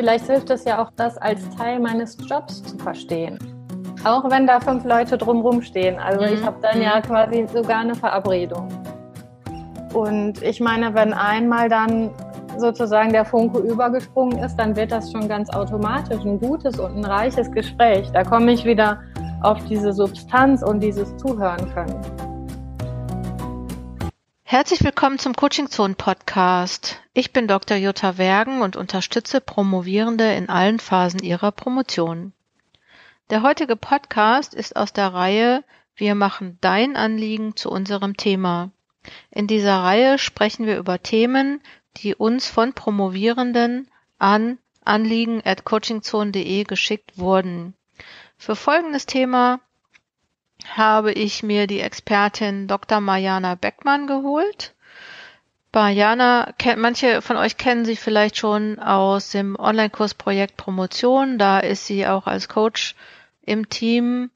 [0.00, 3.38] vielleicht hilft es ja auch, das als Teil meines Jobs zu verstehen.
[4.02, 5.98] Auch wenn da fünf Leute drumherum stehen.
[5.98, 6.46] Also ich mhm.
[6.46, 7.02] habe dann ja mhm.
[7.02, 8.68] quasi sogar eine Verabredung.
[9.92, 12.10] Und ich meine, wenn einmal dann
[12.56, 17.04] sozusagen der Funke übergesprungen ist, dann wird das schon ganz automatisch ein gutes und ein
[17.04, 18.10] reiches Gespräch.
[18.12, 19.00] Da komme ich wieder
[19.42, 22.29] auf diese Substanz und dieses Zuhören können.
[24.50, 27.00] Herzlich willkommen zum Coaching Zone Podcast.
[27.14, 27.76] Ich bin Dr.
[27.76, 32.32] Jutta Wergen und unterstütze Promovierende in allen Phasen ihrer Promotion.
[33.30, 35.62] Der heutige Podcast ist aus der Reihe
[35.94, 38.72] Wir machen dein Anliegen zu unserem Thema.
[39.30, 41.62] In dieser Reihe sprechen wir über Themen,
[41.98, 43.88] die uns von Promovierenden
[44.18, 47.74] an anliegen at coachingzone.de geschickt wurden.
[48.36, 49.60] Für folgendes Thema
[50.68, 53.00] habe ich mir die Expertin Dr.
[53.00, 54.74] Mariana Beckmann geholt.
[55.72, 61.38] Mariana, manche von euch kennen sie vielleicht schon aus dem Online-Kursprojekt Promotion.
[61.38, 62.96] Da ist sie auch als Coach
[63.42, 64.30] im Team.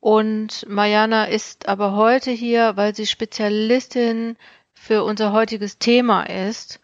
[0.00, 4.36] Und Mariana ist aber heute hier, weil sie Spezialistin
[4.74, 6.80] für unser heutiges Thema ist.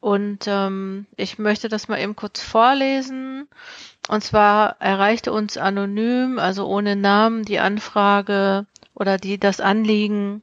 [0.00, 3.48] Und ähm, ich möchte das mal eben kurz vorlesen.
[4.08, 10.42] Und zwar erreichte uns anonym, also ohne Namen, die Anfrage oder die das Anliegen,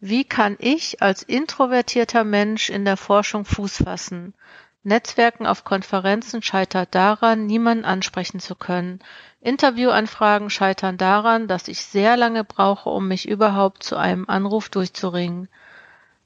[0.00, 4.34] wie kann ich als introvertierter Mensch in der Forschung Fuß fassen?
[4.82, 9.00] Netzwerken auf Konferenzen scheitert daran, niemanden ansprechen zu können.
[9.40, 15.48] Interviewanfragen scheitern daran, dass ich sehr lange brauche, um mich überhaupt zu einem Anruf durchzuringen.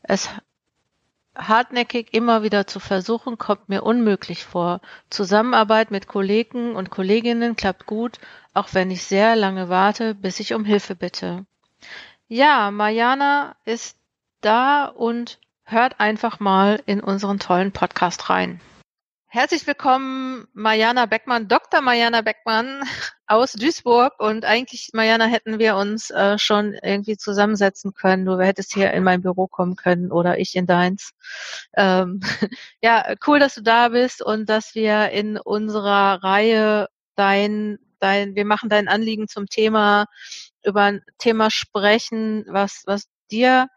[0.03, 0.29] Es
[1.37, 4.81] hartnäckig immer wieder zu versuchen, kommt mir unmöglich vor.
[5.11, 8.19] Zusammenarbeit mit Kollegen und Kolleginnen klappt gut,
[8.55, 11.47] auch wenn ich sehr lange warte, bis ich um Hilfe bitte.
[12.29, 13.97] Ja, Mariana ist
[14.41, 18.61] da und hört einfach mal in unseren tollen Podcast rein.
[19.33, 21.83] Herzlich willkommen, Mariana Beckmann, Dr.
[21.83, 22.83] Mariana Beckmann
[23.29, 24.19] aus Duisburg.
[24.19, 28.25] Und eigentlich, Mariana, hätten wir uns äh, schon irgendwie zusammensetzen können.
[28.25, 31.13] Du hättest hier in mein Büro kommen können oder ich in deins.
[31.77, 32.21] Ähm,
[32.83, 38.45] ja, cool, dass du da bist und dass wir in unserer Reihe dein, dein, wir
[38.45, 40.07] machen dein Anliegen zum Thema,
[40.65, 43.69] über ein Thema sprechen, was, was dir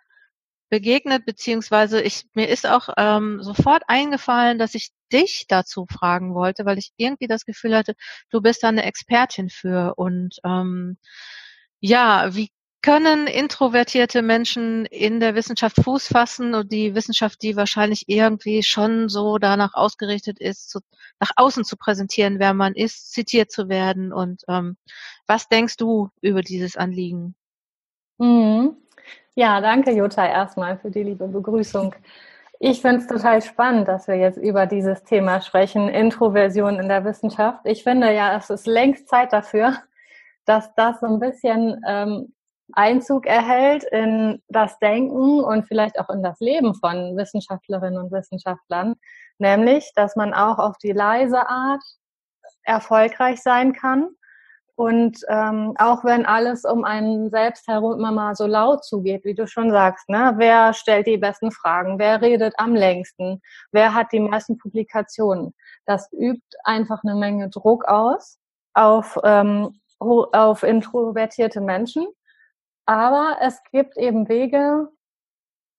[0.74, 6.66] begegnet, beziehungsweise ich, mir ist auch ähm, sofort eingefallen, dass ich dich dazu fragen wollte,
[6.66, 7.94] weil ich irgendwie das Gefühl hatte,
[8.30, 9.94] du bist da eine Expertin für.
[9.96, 10.98] Und ähm,
[11.80, 12.50] ja, wie
[12.84, 19.08] können introvertierte Menschen in der Wissenschaft Fuß fassen und die Wissenschaft, die wahrscheinlich irgendwie schon
[19.08, 20.80] so danach ausgerichtet ist, zu,
[21.20, 24.12] nach außen zu präsentieren, wer man ist, zitiert zu werden.
[24.12, 24.76] Und ähm,
[25.28, 27.36] was denkst du über dieses Anliegen?
[28.18, 28.76] Mhm.
[29.36, 31.96] Ja, danke Jutta erstmal für die liebe Begrüßung.
[32.66, 37.04] Ich finde es total spannend, dass wir jetzt über dieses Thema sprechen, Introversion in der
[37.04, 37.60] Wissenschaft.
[37.66, 39.76] Ich finde ja, es ist längst Zeit dafür,
[40.46, 42.34] dass das so ein bisschen ähm,
[42.72, 48.96] Einzug erhält in das Denken und vielleicht auch in das Leben von Wissenschaftlerinnen und Wissenschaftlern,
[49.40, 51.84] nämlich, dass man auch auf die leise Art
[52.62, 54.08] erfolgreich sein kann
[54.76, 59.36] und ähm, auch wenn alles um einen selbst herum immer mal so laut zugeht, wie
[59.36, 60.34] du schon sagst, ne?
[60.38, 63.42] wer stellt die besten Fragen, wer redet am längsten,
[63.72, 65.54] wer hat die meisten Publikationen,
[65.86, 68.40] das übt einfach eine Menge Druck aus
[68.74, 72.08] auf, ähm, auf introvertierte Menschen.
[72.86, 74.90] Aber es gibt eben Wege,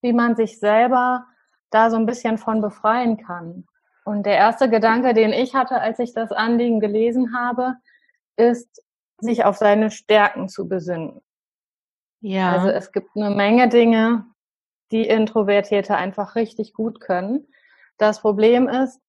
[0.02, 1.26] wie man sich selber
[1.70, 3.66] da so ein bisschen von befreien kann.
[4.04, 7.74] Und der erste Gedanke, den ich hatte, als ich das Anliegen gelesen habe,
[8.36, 8.83] ist,
[9.20, 11.20] sich auf seine Stärken zu besinnen.
[12.20, 12.52] Ja.
[12.52, 14.26] Also es gibt eine Menge Dinge,
[14.90, 17.46] die Introvertierte einfach richtig gut können.
[17.98, 19.00] Das Problem ist,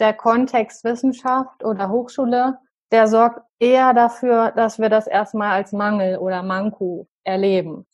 [0.00, 2.58] der Kontext Wissenschaft oder Hochschule,
[2.90, 7.86] der sorgt eher dafür, dass wir das erstmal als Mangel oder Manko erleben.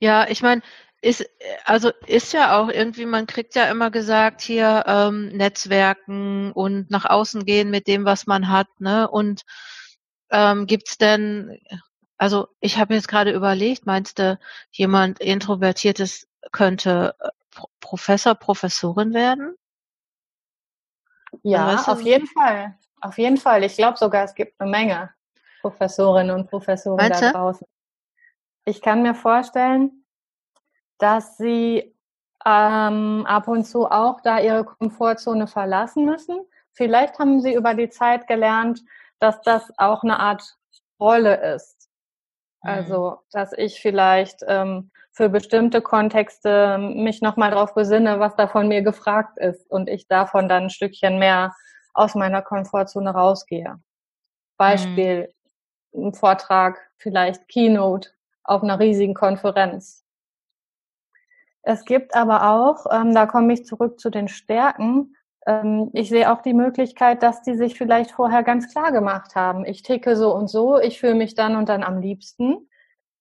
[0.00, 0.62] Ja, ich meine,
[1.00, 1.28] ist
[1.64, 7.04] also ist ja auch irgendwie, man kriegt ja immer gesagt hier ähm, Netzwerken und nach
[7.04, 9.08] außen gehen mit dem, was man hat, ne?
[9.10, 9.42] Und
[10.32, 11.60] ähm, gibt's denn,
[12.16, 14.38] also ich habe jetzt gerade überlegt, meinst du,
[14.70, 17.28] jemand Introvertiertes könnte äh,
[17.80, 19.54] Professor, Professorin werden?
[21.42, 22.76] Ja, weißt du, auf jeden Fall.
[23.00, 23.64] Auf jeden Fall.
[23.64, 25.10] Ich glaube sogar, es gibt eine Menge
[25.60, 27.66] Professorinnen und Professoren da draußen.
[28.64, 30.04] Ich kann mir vorstellen,
[30.98, 31.94] dass sie
[32.44, 36.40] ähm, ab und zu auch da ihre Komfortzone verlassen müssen.
[36.72, 38.82] Vielleicht haben sie über die Zeit gelernt,
[39.22, 40.42] dass das auch eine Art
[41.00, 41.88] Rolle ist.
[42.62, 42.70] Mhm.
[42.70, 48.66] Also, dass ich vielleicht ähm, für bestimmte Kontexte mich nochmal darauf besinne, was da von
[48.66, 51.54] mir gefragt ist und ich davon dann ein Stückchen mehr
[51.94, 53.76] aus meiner Komfortzone rausgehe.
[54.56, 55.32] Beispiel,
[55.92, 56.08] mhm.
[56.08, 58.10] ein Vortrag, vielleicht Keynote
[58.42, 60.04] auf einer riesigen Konferenz.
[61.62, 65.14] Es gibt aber auch, ähm, da komme ich zurück zu den Stärken,
[65.92, 69.64] ich sehe auch die Möglichkeit, dass die sich vielleicht vorher ganz klar gemacht haben.
[69.64, 72.68] Ich ticke so und so, ich fühle mich dann und dann am liebsten.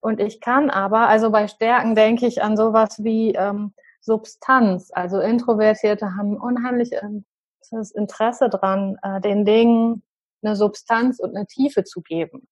[0.02, 4.92] Und ich kann aber, also bei Stärken denke ich an sowas wie ähm, Substanz.
[4.94, 7.26] Also Introvertierte haben unheimlich ähm,
[7.72, 10.04] das Interesse dran, äh, den Dingen
[10.44, 12.48] eine Substanz und eine Tiefe zu geben.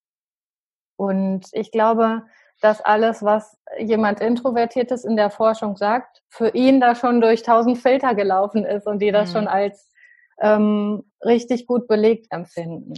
[0.96, 2.24] Und ich glaube,
[2.62, 7.78] dass alles, was jemand Introvertiertes in der Forschung sagt, für ihn da schon durch tausend
[7.78, 9.34] Filter gelaufen ist und die das mhm.
[9.34, 9.90] schon als
[10.42, 12.94] ähm, richtig gut belegt empfinden.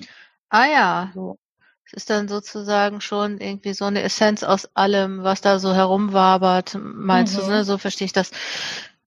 [0.49, 1.11] Ah ja.
[1.13, 1.37] So.
[1.85, 6.77] Es ist dann sozusagen schon irgendwie so eine Essenz aus allem, was da so herumwabert,
[6.79, 7.41] meinst mhm.
[7.41, 7.63] du, ne?
[7.63, 8.31] So verstehe ich das.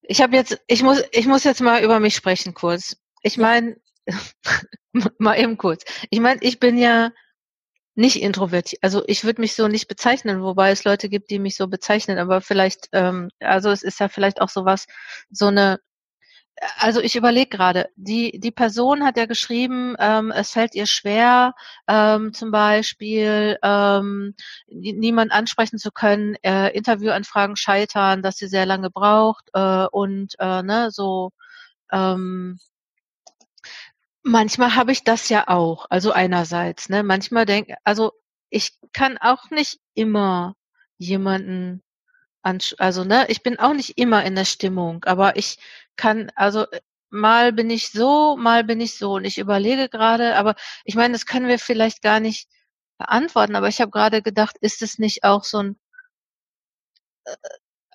[0.02, 2.96] Ich habe jetzt, ich muss, ich muss jetzt mal über mich sprechen kurz.
[3.22, 3.76] Ich meine,
[5.18, 5.84] mal eben kurz.
[6.10, 7.10] Ich meine, ich bin ja
[7.94, 8.82] nicht introvertiert.
[8.82, 12.18] Also ich würde mich so nicht bezeichnen, wobei es Leute gibt, die mich so bezeichnen,
[12.18, 14.86] aber vielleicht, ähm, also es ist ja vielleicht auch sowas,
[15.30, 15.80] so eine,
[16.78, 21.54] also ich überlege gerade, die, die Person hat ja geschrieben, ähm, es fällt ihr schwer,
[21.88, 24.34] ähm, zum Beispiel ähm,
[24.68, 30.62] niemand ansprechen zu können, äh, Interviewanfragen scheitern, dass sie sehr lange braucht äh, und äh,
[30.62, 31.30] ne, so
[31.92, 32.58] ähm,
[34.26, 35.86] Manchmal habe ich das ja auch.
[35.90, 38.12] Also einerseits, ne, manchmal denke, also
[38.48, 40.54] ich kann auch nicht immer
[40.98, 41.82] jemanden
[42.42, 45.58] ansch also ne, ich bin auch nicht immer in der Stimmung, aber ich
[45.96, 46.66] kann, also
[47.10, 50.54] mal bin ich so, mal bin ich so und ich überlege gerade, aber
[50.84, 52.48] ich meine, das können wir vielleicht gar nicht
[52.98, 55.78] beantworten, aber ich habe gerade gedacht, ist es nicht auch so ein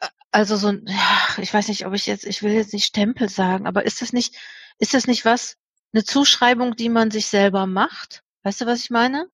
[0.01, 2.85] äh, also so ein, ja, ich weiß nicht, ob ich jetzt, ich will jetzt nicht
[2.85, 4.35] Stempel sagen, aber ist das nicht,
[4.79, 5.57] ist das nicht was,
[5.93, 8.23] eine Zuschreibung, die man sich selber macht.
[8.43, 9.27] Weißt du, was ich meine?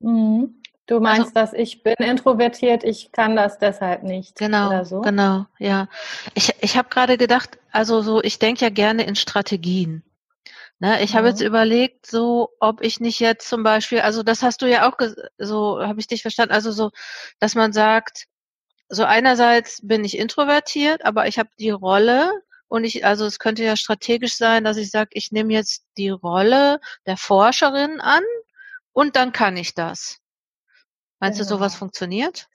[0.00, 0.62] Mhm.
[0.86, 4.36] Du also meinst, also, dass ich bin introvertiert, ich kann das deshalb nicht.
[4.36, 5.00] Genau, so?
[5.00, 5.88] genau, ja.
[6.34, 10.02] Ich, ich habe gerade gedacht, also so, ich denke ja gerne in Strategien.
[10.80, 11.18] Ne, ich mhm.
[11.18, 14.88] habe jetzt überlegt, so, ob ich nicht jetzt zum Beispiel, also das hast du ja
[14.88, 14.98] auch,
[15.38, 16.90] so habe ich dich verstanden, also so,
[17.38, 18.26] dass man sagt,
[18.88, 22.32] so einerseits bin ich introvertiert, aber ich habe die Rolle,
[22.72, 26.08] und ich, also es könnte ja strategisch sein, dass ich sage, ich nehme jetzt die
[26.08, 28.22] Rolle der Forscherin an
[28.94, 30.20] und dann kann ich das.
[31.20, 31.50] Meinst genau.
[31.50, 32.48] du, sowas funktioniert?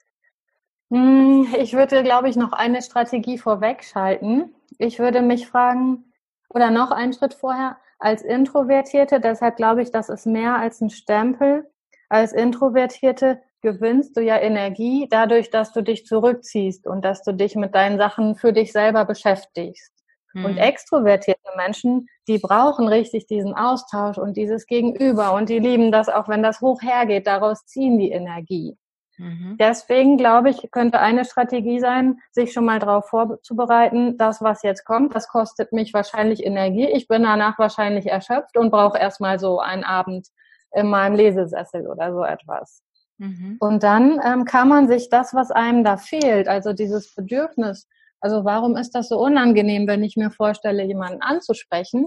[0.90, 4.52] Hm, ich würde, glaube ich, noch eine Strategie vorwegschalten.
[4.78, 6.12] Ich würde mich fragen,
[6.48, 10.90] oder noch einen Schritt vorher, als Introvertierte, deshalb glaube ich, das ist mehr als ein
[10.90, 11.70] Stempel.
[12.08, 17.54] Als Introvertierte gewinnst du ja Energie dadurch, dass du dich zurückziehst und dass du dich
[17.54, 19.92] mit deinen Sachen für dich selber beschäftigst.
[20.34, 20.58] Und hm.
[20.58, 26.28] extrovertierte Menschen, die brauchen richtig diesen Austausch und dieses Gegenüber und die lieben das, auch
[26.28, 28.76] wenn das hoch hergeht, daraus ziehen die Energie.
[29.18, 29.56] Mhm.
[29.58, 34.84] Deswegen glaube ich, könnte eine Strategie sein, sich schon mal darauf vorzubereiten, das, was jetzt
[34.84, 36.86] kommt, das kostet mich wahrscheinlich Energie.
[36.86, 40.28] Ich bin danach wahrscheinlich erschöpft und brauche erstmal so einen Abend
[40.72, 42.82] in meinem Lesesessel oder so etwas.
[43.18, 43.56] Mhm.
[43.58, 47.88] Und dann ähm, kann man sich das, was einem da fehlt, also dieses Bedürfnis,
[48.20, 52.06] also warum ist das so unangenehm, wenn ich mir vorstelle, jemanden anzusprechen?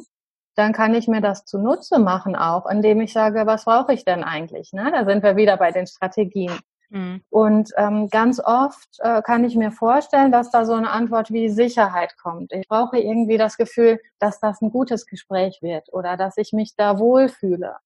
[0.55, 4.23] Dann kann ich mir das zunutze machen auch, indem ich sage, was brauche ich denn
[4.23, 4.73] eigentlich?
[4.73, 4.91] Ne?
[4.91, 6.59] Da sind wir wieder bei den Strategien.
[6.89, 7.21] Mhm.
[7.29, 11.49] Und ähm, ganz oft äh, kann ich mir vorstellen, dass da so eine Antwort wie
[11.49, 12.51] Sicherheit kommt.
[12.51, 16.75] Ich brauche irgendwie das Gefühl, dass das ein gutes Gespräch wird oder dass ich mich
[16.75, 17.77] da wohlfühle.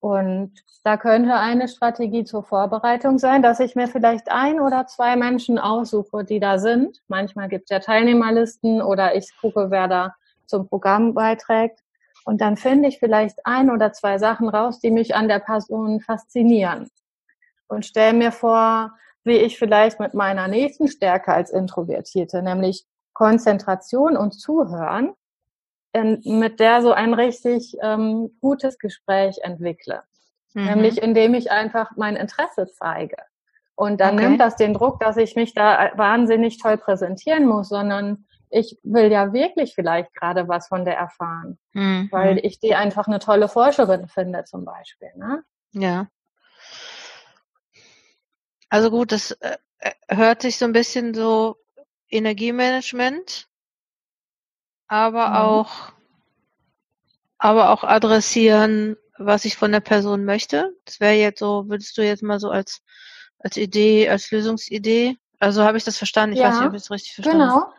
[0.00, 0.52] Und
[0.82, 5.58] da könnte eine Strategie zur Vorbereitung sein, dass ich mir vielleicht ein oder zwei Menschen
[5.58, 7.02] aussuche, die da sind.
[7.06, 10.14] Manchmal gibt es ja Teilnehmerlisten oder ich gucke, wer da
[10.46, 11.80] zum Programm beiträgt.
[12.24, 16.00] Und dann finde ich vielleicht ein oder zwei Sachen raus, die mich an der Person
[16.00, 16.88] faszinieren.
[17.68, 18.92] Und stelle mir vor,
[19.24, 25.12] wie ich vielleicht mit meiner nächsten Stärke als Introvertierte, nämlich Konzentration und Zuhören,
[25.92, 30.02] in, mit der so ein richtig ähm, gutes Gespräch entwickle.
[30.54, 30.64] Mhm.
[30.64, 33.16] Nämlich indem ich einfach mein Interesse zeige.
[33.74, 34.28] Und dann okay.
[34.28, 39.10] nimmt das den Druck, dass ich mich da wahnsinnig toll präsentieren muss, sondern ich will
[39.10, 42.08] ja wirklich vielleicht gerade was von der erfahren, mhm.
[42.10, 45.10] weil ich die einfach eine tolle Forscherin finde zum Beispiel.
[45.16, 45.42] Ne?
[45.72, 46.08] Ja.
[48.68, 51.56] Also gut, das äh, äh hört sich so ein bisschen so
[52.10, 53.48] Energiemanagement
[54.90, 55.36] aber mhm.
[55.36, 55.70] auch,
[57.38, 60.74] aber auch adressieren, was ich von der Person möchte.
[60.84, 62.82] Das wäre jetzt so, würdest du jetzt mal so als,
[63.38, 66.34] als Idee, als Lösungsidee, also habe ich das verstanden?
[66.34, 67.60] Ich ja, weiß nicht, ob ich es richtig verstanden habe.
[67.60, 67.74] Genau.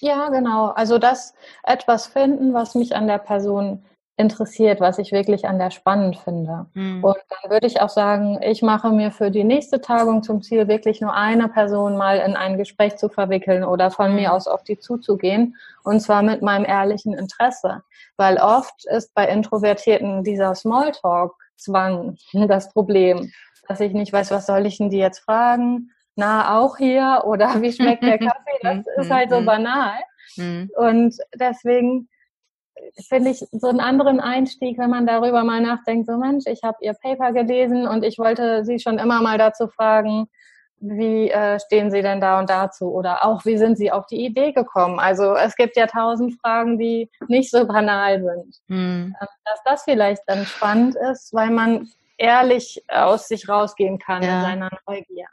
[0.00, 0.68] Ja, genau.
[0.68, 3.84] Also das etwas finden, was mich an der Person
[4.18, 6.66] interessiert, was ich wirklich an der spannend finde.
[6.72, 7.04] Mhm.
[7.04, 10.68] Und dann würde ich auch sagen, ich mache mir für die nächste Tagung zum Ziel,
[10.68, 14.16] wirklich nur eine Person mal in ein Gespräch zu verwickeln oder von mhm.
[14.16, 15.56] mir aus auf die zuzugehen.
[15.84, 17.82] Und zwar mit meinem ehrlichen Interesse.
[18.16, 22.16] Weil oft ist bei Introvertierten dieser Smalltalk-Zwang
[22.48, 23.30] das Problem,
[23.68, 25.90] dass ich nicht weiß, was soll ich denn die jetzt fragen?
[26.14, 27.24] Na, auch hier?
[27.26, 28.58] Oder wie schmeckt der Kaffee?
[28.62, 29.44] Das ist halt so mhm.
[29.44, 29.98] banal.
[30.38, 32.08] Und deswegen
[33.08, 36.78] finde ich so einen anderen Einstieg, wenn man darüber mal nachdenkt, so Mensch, ich habe
[36.80, 40.28] ihr Paper gelesen und ich wollte sie schon immer mal dazu fragen,
[40.78, 42.92] wie äh, stehen Sie denn da und dazu?
[42.92, 44.98] Oder auch, wie sind Sie auf die Idee gekommen?
[44.98, 48.56] Also es gibt ja tausend Fragen, die nicht so banal sind.
[48.68, 49.16] Hm.
[49.20, 54.36] Ähm, dass das vielleicht dann spannend ist, weil man ehrlich aus sich rausgehen kann ja.
[54.36, 55.26] in seiner Neugier.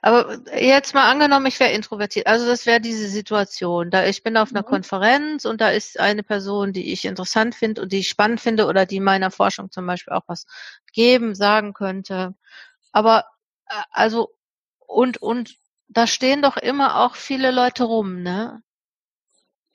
[0.00, 2.26] Aber jetzt mal angenommen, ich wäre introvertiert.
[2.26, 3.90] Also das wäre diese Situation.
[3.90, 4.66] Da ich bin auf einer mhm.
[4.66, 8.66] Konferenz und da ist eine Person, die ich interessant finde und die ich spannend finde
[8.66, 10.46] oder die meiner Forschung zum Beispiel auch was
[10.92, 12.34] geben, sagen könnte.
[12.92, 13.26] Aber
[13.68, 14.30] äh, also
[14.86, 15.56] und und
[15.88, 18.62] da stehen doch immer auch viele Leute rum, ne?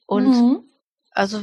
[0.06, 0.64] Und mhm.
[1.12, 1.42] also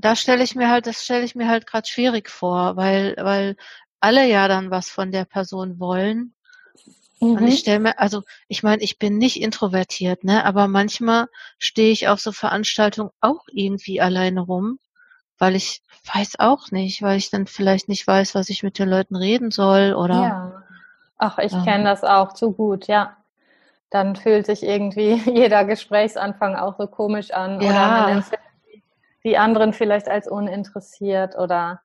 [0.00, 3.56] da stelle ich mir halt, das stelle ich mir halt gerade schwierig vor, weil weil
[4.00, 6.35] alle ja dann was von der Person wollen
[7.20, 7.36] Mhm.
[7.36, 10.44] Und ich stelle mir, also ich meine, ich bin nicht introvertiert, ne?
[10.44, 11.26] Aber manchmal
[11.58, 14.78] stehe ich auf so Veranstaltungen auch irgendwie alleine rum,
[15.38, 15.82] weil ich
[16.14, 19.50] weiß auch nicht, weil ich dann vielleicht nicht weiß, was ich mit den Leuten reden
[19.50, 20.14] soll oder.
[20.14, 20.62] Ja.
[21.18, 23.16] Ach, ich ähm, kenne das auch zu gut, ja.
[23.90, 27.70] Dann fühlt sich irgendwie jeder Gesprächsanfang auch so komisch an ja.
[27.70, 28.46] oder man empfindet
[29.26, 31.80] die anderen vielleicht als uninteressiert oder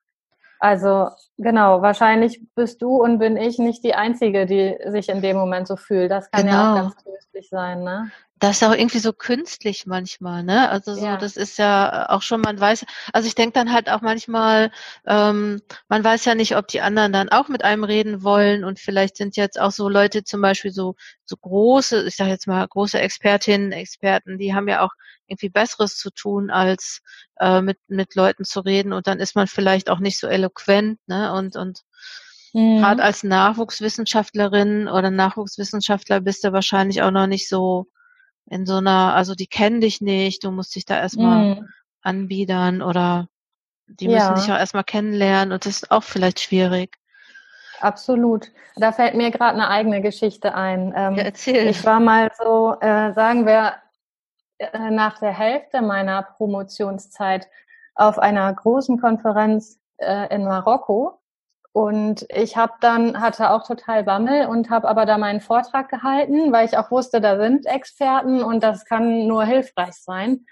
[0.62, 5.36] also genau, wahrscheinlich bist du und bin ich nicht die Einzige, die sich in dem
[5.36, 6.08] Moment so fühlt.
[6.08, 6.52] Das kann genau.
[6.52, 6.82] ja auch genau.
[6.84, 8.12] ganz tröstlich sein, ne?
[8.42, 10.68] Das ist auch irgendwie so künstlich manchmal, ne?
[10.68, 11.16] Also so, ja.
[11.16, 14.72] das ist ja auch schon, man weiß, also ich denke dann halt auch manchmal,
[15.06, 18.80] ähm, man weiß ja nicht, ob die anderen dann auch mit einem reden wollen und
[18.80, 22.66] vielleicht sind jetzt auch so Leute zum Beispiel so, so große, ich sage jetzt mal
[22.66, 24.90] große Expertinnen, Experten, die haben ja auch
[25.28, 27.00] irgendwie Besseres zu tun, als
[27.38, 30.98] äh, mit, mit Leuten zu reden und dann ist man vielleicht auch nicht so eloquent,
[31.06, 31.32] ne?
[31.32, 31.82] Und, und
[32.54, 32.78] mhm.
[32.78, 37.86] gerade als Nachwuchswissenschaftlerin oder Nachwuchswissenschaftler bist du wahrscheinlich auch noch nicht so
[38.46, 41.68] in so einer, also die kennen dich nicht, du musst dich da erstmal mm.
[42.02, 43.28] anbiedern oder
[43.86, 44.18] die ja.
[44.18, 46.96] müssen dich auch erstmal kennenlernen und das ist auch vielleicht schwierig.
[47.80, 48.52] Absolut.
[48.76, 50.92] Da fällt mir gerade eine eigene Geschichte ein.
[50.96, 51.66] Ähm, ja, erzähl.
[51.66, 53.74] Ich war mal so, äh, sagen wir,
[54.58, 57.48] äh, nach der Hälfte meiner Promotionszeit
[57.94, 61.21] auf einer großen Konferenz äh, in Marokko
[61.72, 66.52] und ich habe dann, hatte auch total Bammel und habe aber da meinen Vortrag gehalten,
[66.52, 70.44] weil ich auch wusste, da sind Experten und das kann nur hilfreich sein.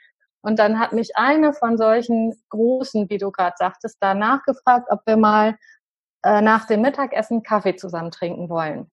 [0.42, 5.00] Und dann hat mich eine von solchen großen, wie du gerade sagtest, da nachgefragt, ob
[5.04, 5.56] wir mal
[6.24, 8.90] äh, nach dem Mittagessen Kaffee zusammen trinken wollen.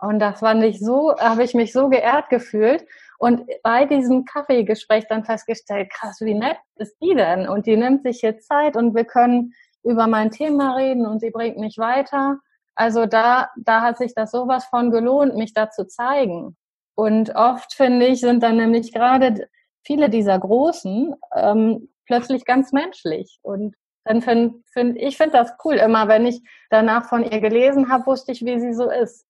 [0.00, 2.86] Und das fand ich so, habe ich mich so geehrt gefühlt.
[3.18, 7.48] Und bei diesem Kaffeegespräch dann festgestellt, krass, wie nett ist die denn?
[7.48, 11.30] Und die nimmt sich hier Zeit und wir können über mein Thema reden und sie
[11.30, 12.38] bringt mich weiter.
[12.74, 16.56] Also da, da hat sich das sowas von gelohnt, mich da zu zeigen.
[16.94, 19.48] Und oft finde ich, sind dann nämlich gerade
[19.84, 23.38] viele dieser Großen ähm, plötzlich ganz menschlich.
[23.42, 25.74] Und dann finde find, ich finde das cool.
[25.74, 29.26] Immer wenn ich danach von ihr gelesen habe, wusste ich, wie sie so ist.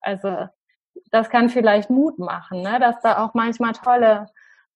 [0.00, 0.48] Also
[1.10, 2.78] das kann vielleicht Mut machen, ne?
[2.80, 4.26] dass da auch manchmal tolle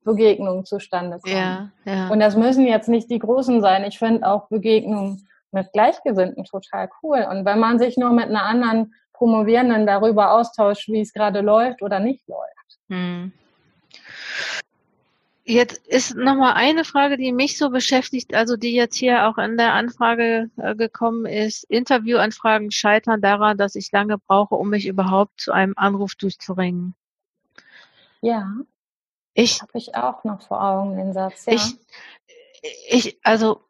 [0.04, 1.34] Begegnungen zustande kommen.
[1.34, 2.08] Ja, ja.
[2.08, 3.84] Und das müssen jetzt nicht die großen sein.
[3.84, 7.26] Ich finde auch Begegnungen mit Gleichgesinnten total cool.
[7.30, 11.82] Und wenn man sich nur mit einer anderen Promovierenden darüber austauscht, wie es gerade läuft
[11.82, 12.78] oder nicht läuft.
[12.88, 13.32] Hm.
[15.46, 19.58] Jetzt ist nochmal eine Frage, die mich so beschäftigt, also die jetzt hier auch in
[19.58, 21.64] der Anfrage äh, gekommen ist.
[21.64, 26.94] Interviewanfragen scheitern daran, dass ich lange brauche, um mich überhaupt zu einem Anruf durchzuringen.
[28.22, 28.54] Ja.
[29.34, 31.46] Ich habe ich auch noch vor Augen den Satz.
[31.46, 31.54] Ja.
[31.54, 31.76] Ich,
[32.88, 33.60] ich, also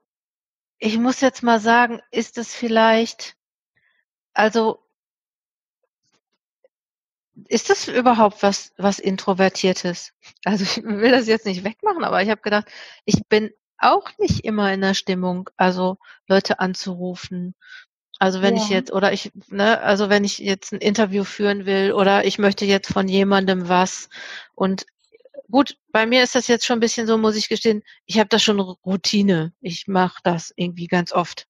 [0.79, 3.37] ich muss jetzt mal sagen, ist es vielleicht,
[4.35, 4.85] also
[7.49, 10.13] ist das überhaupt was, was Introvertiertes?
[10.45, 12.67] Also ich will das jetzt nicht wegmachen, aber ich habe gedacht,
[13.07, 15.97] ich bin auch nicht immer in der Stimmung, also
[16.29, 17.55] Leute anzurufen.
[18.19, 18.63] Also wenn ja.
[18.63, 22.39] ich jetzt, oder ich, ne, also wenn ich jetzt ein Interview führen will oder ich
[22.39, 24.09] möchte jetzt von jemandem was
[24.55, 24.87] und
[25.55, 28.29] gut, bei mir ist das jetzt schon ein bisschen so, muss ich gestehen, ich habe
[28.29, 29.53] das schon Routine.
[29.61, 31.47] Ich mache das irgendwie ganz oft.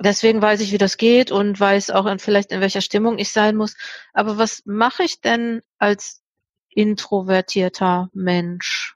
[0.00, 3.32] Deswegen weiß ich, wie das geht und weiß auch in, vielleicht in welcher Stimmung ich
[3.32, 3.74] sein muss.
[4.12, 6.22] Aber was mache ich denn als
[6.68, 8.94] introvertierter Mensch?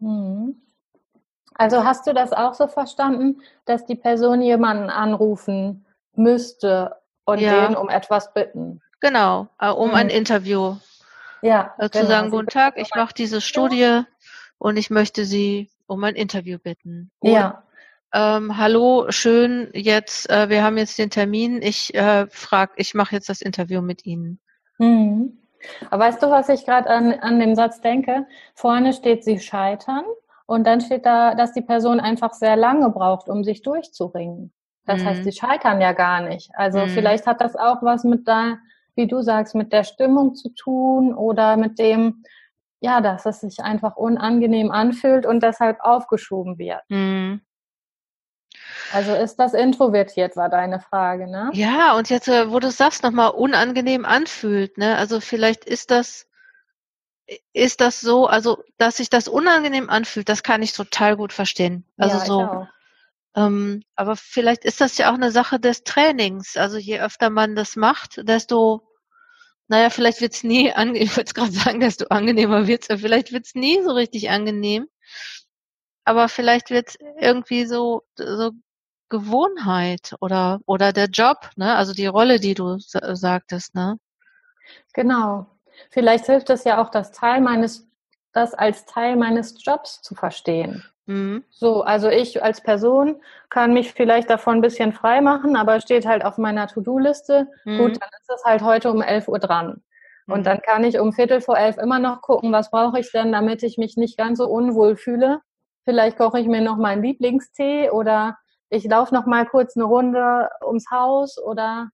[0.00, 0.60] Hm.
[1.54, 7.68] Also hast du das auch so verstanden, dass die Person jemanden anrufen müsste und Ja.
[7.68, 8.82] den um etwas bitten?
[9.00, 9.94] Genau, äh, um Mhm.
[9.94, 10.76] ein Interview
[11.42, 12.08] Ja, äh, zu genau.
[12.08, 14.02] sagen, Sie guten Tag, ich mache diese Studie
[14.58, 17.10] und ich möchte Sie um ein Interview bitten.
[17.20, 17.64] Oder,
[18.12, 22.94] Ja, ähm, hallo, schön, jetzt, äh, wir haben jetzt den Termin, ich äh, frag, ich
[22.94, 24.38] mache jetzt das Interview mit Ihnen.
[24.78, 25.38] Mhm.
[25.90, 28.26] Aber weißt du, was ich gerade an, an dem Satz denke?
[28.54, 30.04] Vorne steht sie scheitern
[30.46, 34.52] und dann steht da, dass die Person einfach sehr lange braucht, um sich durchzuringen.
[34.86, 35.06] Das Mhm.
[35.06, 36.50] heißt, sie scheitern ja gar nicht.
[36.54, 36.88] Also Mhm.
[36.88, 38.58] vielleicht hat das auch was mit da,
[38.94, 42.24] wie du sagst, mit der Stimmung zu tun oder mit dem,
[42.80, 46.82] ja, dass es sich einfach unangenehm anfühlt und deshalb aufgeschoben wird.
[46.88, 47.40] Mhm.
[48.92, 51.50] Also ist das introvertiert, war deine Frage, ne?
[51.54, 54.96] Ja, und jetzt, äh, wo du sagst, nochmal unangenehm anfühlt, ne?
[54.96, 56.26] Also vielleicht ist das,
[57.52, 61.86] ist das so, also dass sich das unangenehm anfühlt, das kann ich total gut verstehen.
[61.96, 62.66] Also ja, so.
[63.36, 66.56] Ähm, aber vielleicht ist das ja auch eine Sache des Trainings.
[66.56, 68.82] Also je öfter man das macht, desto,
[69.68, 73.54] naja, vielleicht wird's nie angenehm, ich wollte gerade sagen, desto angenehmer wird's, aber vielleicht wird's
[73.54, 74.88] nie so richtig angenehm.
[76.04, 78.52] Aber vielleicht wird's irgendwie so, so
[79.08, 81.74] Gewohnheit oder, oder der Job, ne?
[81.74, 83.98] Also die Rolle, die du sa- sagtest, ne?
[84.94, 85.46] Genau.
[85.90, 87.88] Vielleicht hilft es ja auch, das Teil meines,
[88.32, 90.84] das als Teil meines Jobs zu verstehen.
[91.06, 91.44] Mhm.
[91.50, 93.20] So, also ich als Person
[93.50, 97.48] kann mich vielleicht davon ein bisschen frei machen, aber es steht halt auf meiner To-Do-Liste.
[97.64, 97.78] Mhm.
[97.78, 99.82] Gut, dann ist es halt heute um 11 Uhr dran.
[100.26, 100.34] Mhm.
[100.34, 103.32] Und dann kann ich um Viertel vor elf immer noch gucken, was brauche ich denn,
[103.32, 105.40] damit ich mich nicht ganz so unwohl fühle.
[105.84, 108.38] Vielleicht koche ich mir noch meinen Lieblingstee oder
[108.70, 111.90] ich laufe noch mal kurz eine Runde ums Haus oder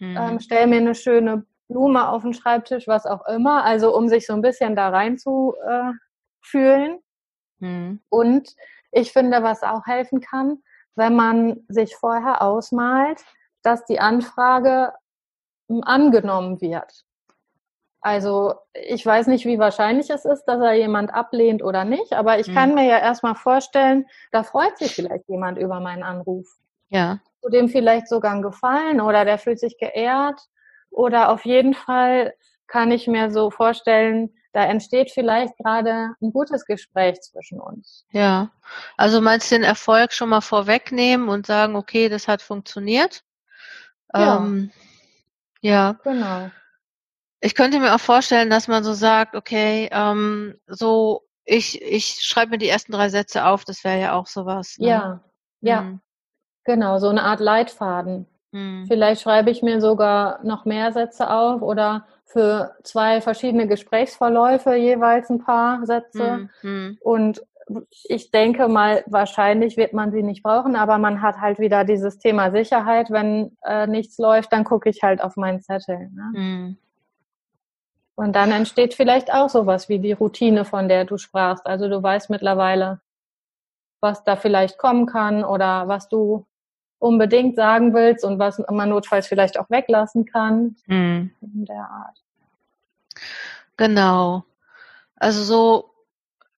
[0.00, 0.16] Mhm.
[0.16, 3.64] ähm, stelle mir eine schöne Blume auf den Schreibtisch, was auch immer.
[3.64, 5.92] Also um sich so ein bisschen da rein zu äh,
[6.42, 6.98] fühlen.
[7.58, 8.00] Mhm.
[8.08, 8.54] Und
[8.92, 10.62] ich finde, was auch helfen kann,
[10.94, 13.24] wenn man sich vorher ausmalt,
[13.62, 14.92] dass die Anfrage
[15.68, 17.04] m, angenommen wird.
[18.00, 22.38] Also ich weiß nicht, wie wahrscheinlich es ist, dass er jemand ablehnt oder nicht, aber
[22.38, 22.54] ich Hm.
[22.54, 26.46] kann mir ja erstmal vorstellen, da freut sich vielleicht jemand über meinen Anruf.
[26.90, 27.18] Ja.
[27.40, 30.38] Tut dem vielleicht sogar einen Gefallen oder der fühlt sich geehrt.
[30.94, 32.34] Oder auf jeden Fall
[32.68, 38.06] kann ich mir so vorstellen, da entsteht vielleicht gerade ein gutes Gespräch zwischen uns.
[38.10, 38.50] Ja.
[38.96, 43.24] Also meinst du den Erfolg schon mal vorwegnehmen und sagen, okay, das hat funktioniert?
[44.14, 44.36] Ja.
[44.36, 44.70] Ähm,
[45.60, 45.96] ja.
[46.04, 46.50] Genau.
[47.40, 52.52] Ich könnte mir auch vorstellen, dass man so sagt, okay, ähm, so ich ich schreibe
[52.52, 53.64] mir die ersten drei Sätze auf.
[53.64, 54.76] Das wäre ja auch sowas.
[54.78, 54.88] Ne?
[54.88, 55.24] Ja,
[55.60, 56.00] ja, Mhm.
[56.64, 58.26] genau, so eine Art Leitfaden.
[58.54, 58.86] Mhm.
[58.86, 65.28] Vielleicht schreibe ich mir sogar noch mehr Sätze auf oder für zwei verschiedene Gesprächsverläufe jeweils
[65.28, 66.48] ein paar Sätze.
[66.62, 66.70] Mhm.
[66.70, 66.98] Mhm.
[67.00, 67.42] Und
[68.04, 72.18] ich denke mal, wahrscheinlich wird man sie nicht brauchen, aber man hat halt wieder dieses
[72.18, 73.10] Thema Sicherheit.
[73.10, 76.10] Wenn äh, nichts läuft, dann gucke ich halt auf meinen Zettel.
[76.12, 76.32] Ne?
[76.32, 76.76] Mhm.
[78.14, 81.66] Und dann entsteht vielleicht auch sowas wie die Routine, von der du sprachst.
[81.66, 83.00] Also du weißt mittlerweile,
[84.00, 86.46] was da vielleicht kommen kann oder was du
[87.04, 90.76] unbedingt sagen willst und was man notfalls vielleicht auch weglassen kann.
[90.86, 91.30] Mhm.
[91.42, 92.16] In der Art.
[93.76, 94.44] Genau.
[95.16, 95.90] Also so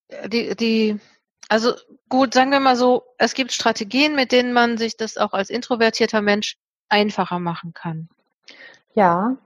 [0.09, 1.01] äh, die die
[1.49, 1.75] also
[2.09, 5.51] gut, sagen wir mal so, es gibt Strategien, mit denen man sich das auch als
[5.51, 6.57] introvertierter Mensch
[6.89, 8.09] einfacher machen kann.
[8.95, 9.37] Ja.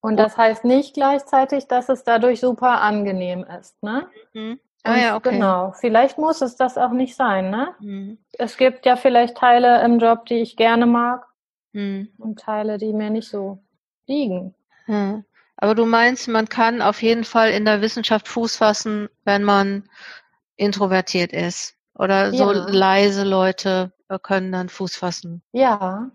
[0.00, 4.08] Und das heißt nicht gleichzeitig, dass es dadurch super angenehm ist, ne?
[4.32, 4.60] Mhm.
[4.84, 5.30] Ah Und ja, okay.
[5.30, 5.72] Genau.
[5.72, 7.74] Vielleicht muss es das auch nicht sein, ne?
[7.80, 8.18] Mhm.
[8.32, 11.26] Es gibt ja vielleicht Teile im Job, die ich gerne mag
[11.72, 12.08] Mhm.
[12.18, 13.58] und Teile, die mir nicht so
[14.06, 14.54] liegen.
[14.86, 15.22] Ja.
[15.56, 19.88] Aber du meinst, man kann auf jeden Fall in der Wissenschaft Fuß fassen, wenn man
[20.56, 21.74] introvertiert ist.
[21.94, 22.66] Oder so Ja.
[22.68, 25.42] leise Leute äh, können dann Fuß fassen.
[25.52, 26.10] Ja,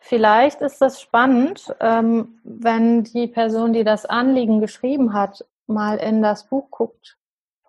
[0.00, 6.20] vielleicht ist das spannend, ähm, wenn die Person, die das Anliegen geschrieben hat, mal in
[6.20, 7.16] das Buch guckt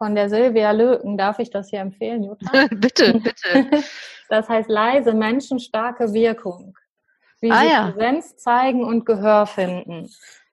[0.01, 1.15] von der Silvia Löken.
[1.15, 2.49] Darf ich das hier empfehlen, Jutta?
[2.71, 3.83] bitte, bitte.
[4.29, 6.73] Das heißt leise, menschenstarke Wirkung.
[7.41, 7.91] Wie Ah, sie ja.
[7.91, 10.09] Präsenz zeigen und Gehör finden.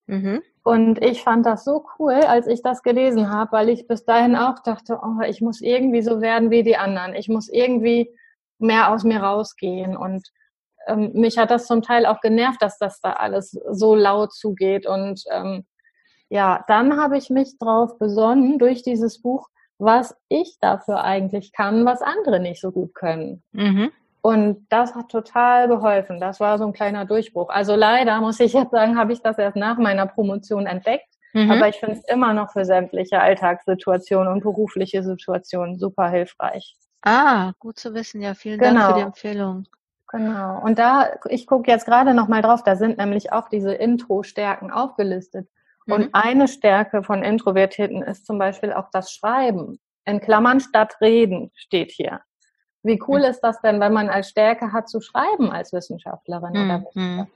[0.07, 0.43] Mhm.
[0.65, 4.35] Und ich fand das so cool, als ich das gelesen habe, weil ich bis dahin
[4.35, 7.15] auch dachte, oh, ich muss irgendwie so werden wie die anderen.
[7.15, 8.11] Ich muss irgendwie
[8.59, 9.97] mehr aus mir rausgehen.
[9.97, 10.27] Und
[10.89, 14.89] ähm, mich hat das zum Teil auch genervt, dass das da alles so laut zugeht.
[14.89, 15.65] Und ähm,
[16.29, 21.85] ja, dann habe ich mich drauf besonnen durch dieses Buch, was ich dafür eigentlich kann,
[21.87, 23.43] was andere nicht so gut können.
[23.53, 23.91] Mhm.
[24.21, 26.21] Und das hat total geholfen.
[26.21, 27.49] Das war so ein kleiner Durchbruch.
[27.51, 31.07] Also leider muss ich jetzt sagen, habe ich das erst nach meiner Promotion entdeckt.
[31.33, 31.51] Mhm.
[31.51, 36.77] Aber ich finde es immer noch für sämtliche Alltagssituationen und berufliche Situationen super hilfreich.
[37.03, 38.21] Ah, gut zu wissen.
[38.21, 38.73] Ja, vielen genau.
[38.73, 39.07] Dank für die genau.
[39.07, 39.69] Empfehlung.
[40.11, 40.63] Genau.
[40.63, 45.49] Und da, ich gucke jetzt gerade nochmal drauf, da sind nämlich auch diese Intro-Stärken aufgelistet.
[45.89, 45.95] Mhm.
[45.95, 49.81] Und eine Stärke von Introvertierten ist zum Beispiel auch das Schreiben.
[50.05, 52.21] In Klammern statt Reden steht hier.
[52.83, 53.25] Wie cool mhm.
[53.25, 56.65] ist das denn, wenn man als Stärke hat zu schreiben als Wissenschaftlerin mhm.
[56.65, 57.27] oder Wissenschaftler?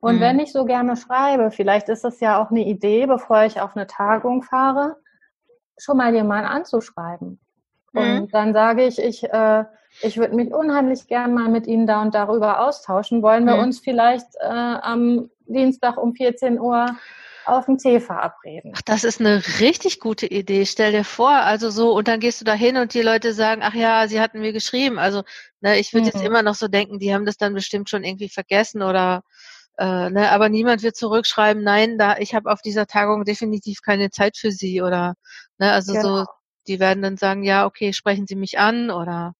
[0.00, 0.20] Und mhm.
[0.20, 3.76] wenn ich so gerne schreibe, vielleicht ist es ja auch eine Idee, bevor ich auf
[3.76, 4.96] eine Tagung fahre,
[5.78, 7.38] schon mal jemanden anzuschreiben.
[7.92, 8.22] Mhm.
[8.22, 9.64] Und dann sage ich, ich, äh,
[10.00, 13.22] ich würde mich unheimlich gern mal mit Ihnen da und darüber austauschen.
[13.22, 13.64] Wollen wir mhm.
[13.64, 16.86] uns vielleicht äh, am Dienstag um 14 Uhr
[17.44, 18.72] auf den Tee verabreden.
[18.76, 20.66] Ach, das ist eine richtig gute Idee.
[20.66, 23.62] Stell dir vor, also so, und dann gehst du da hin und die Leute sagen,
[23.64, 24.98] ach ja, sie hatten mir geschrieben.
[24.98, 25.22] Also,
[25.60, 26.10] ne, ich würde mhm.
[26.14, 29.22] jetzt immer noch so denken, die haben das dann bestimmt schon irgendwie vergessen oder
[29.78, 34.10] äh, ne, aber niemand wird zurückschreiben, nein, da ich habe auf dieser Tagung definitiv keine
[34.10, 35.14] Zeit für Sie oder
[35.58, 36.18] ne, also genau.
[36.18, 36.24] so,
[36.66, 39.32] die werden dann sagen, ja, okay, sprechen Sie mich an oder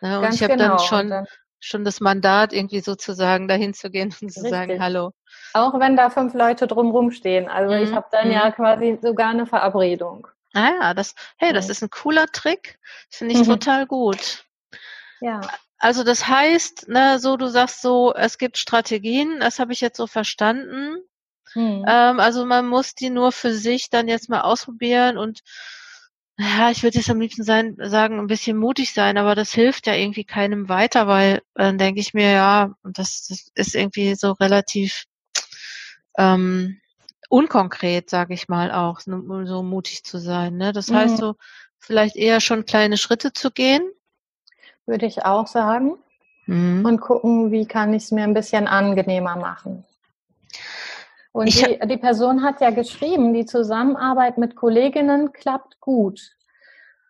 [0.00, 0.76] ne, und ich habe genau.
[0.76, 1.26] dann schon dann
[1.60, 4.50] schon das Mandat, irgendwie sozusagen dahin zu gehen und zu Richtig.
[4.50, 5.12] sagen, hallo.
[5.58, 7.48] Auch wenn da fünf Leute drumrum stehen.
[7.48, 7.82] Also mhm.
[7.82, 8.34] ich habe dann mhm.
[8.34, 10.26] ja quasi sogar eine Verabredung.
[10.54, 12.78] Ah ja, das, hey, das ist ein cooler Trick.
[13.10, 13.52] Finde ich mhm.
[13.52, 14.44] total gut.
[15.20, 15.40] Ja.
[15.78, 19.96] Also das heißt, ne, so du sagst so, es gibt Strategien, das habe ich jetzt
[19.96, 20.96] so verstanden.
[21.54, 21.84] Mhm.
[21.86, 25.40] Ähm, also man muss die nur für sich dann jetzt mal ausprobieren und
[26.40, 29.88] ja, ich würde jetzt am liebsten sein, sagen, ein bisschen mutig sein, aber das hilft
[29.88, 34.14] ja irgendwie keinem weiter, weil dann äh, denke ich mir, ja, das, das ist irgendwie
[34.14, 35.04] so relativ
[36.18, 36.80] ähm,
[37.30, 40.56] unkonkret, sage ich mal auch, so mutig zu sein.
[40.56, 40.72] Ne?
[40.72, 40.96] Das mhm.
[40.96, 41.36] heißt so,
[41.78, 43.82] vielleicht eher schon kleine Schritte zu gehen.
[44.84, 45.96] Würde ich auch sagen.
[46.46, 46.84] Mhm.
[46.84, 49.84] Und gucken, wie kann ich es mir ein bisschen angenehmer machen.
[51.32, 56.20] Und die, die Person hat ja geschrieben, die Zusammenarbeit mit Kolleginnen klappt gut.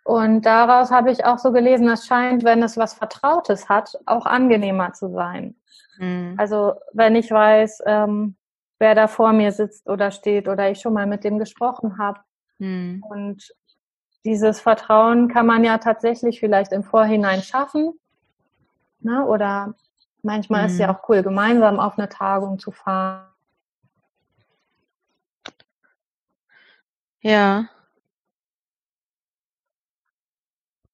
[0.04, 4.26] Und daraus habe ich auch so gelesen, es scheint, wenn es was Vertrautes hat, auch
[4.26, 5.54] angenehmer zu sein.
[5.98, 6.34] Mhm.
[6.36, 8.37] Also wenn ich weiß, ähm,
[8.78, 12.20] wer da vor mir sitzt oder steht oder ich schon mal mit dem gesprochen habe.
[12.58, 13.02] Mhm.
[13.08, 13.54] Und
[14.24, 17.92] dieses Vertrauen kann man ja tatsächlich vielleicht im Vorhinein schaffen.
[19.00, 19.24] Ne?
[19.24, 19.74] Oder
[20.22, 20.66] manchmal mhm.
[20.66, 23.28] ist es ja auch cool, gemeinsam auf eine Tagung zu fahren
[27.20, 27.68] Ja.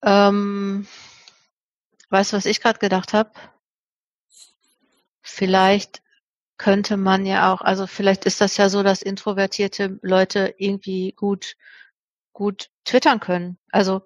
[0.01, 0.87] Ähm,
[2.09, 3.31] weißt du, was ich gerade gedacht habe?
[5.21, 6.01] Vielleicht
[6.57, 11.55] könnte man ja auch, also vielleicht ist das ja so, dass introvertierte Leute irgendwie gut,
[12.33, 13.57] gut twittern können.
[13.71, 14.01] Also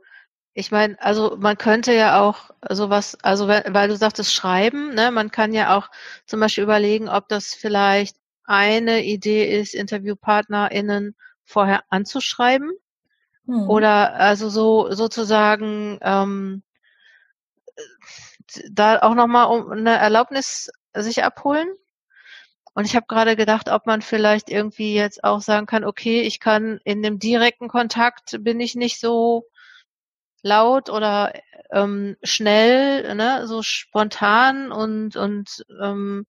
[0.54, 5.32] ich meine, also man könnte ja auch sowas, also weil du sagtest schreiben, ne, man
[5.32, 5.90] kann ja auch
[6.26, 12.72] zum Beispiel überlegen, ob das vielleicht eine Idee ist, InterviewpartnerInnen vorher anzuschreiben
[13.46, 13.70] mhm.
[13.70, 16.64] oder also so sozusagen ähm,
[18.72, 21.68] da auch nochmal um eine Erlaubnis sich abholen.
[22.74, 26.40] Und ich habe gerade gedacht, ob man vielleicht irgendwie jetzt auch sagen kann, okay, ich
[26.40, 29.46] kann in dem direkten Kontakt bin ich nicht so
[30.44, 31.34] laut oder
[31.72, 36.26] ähm, schnell, ne, so spontan und und ähm,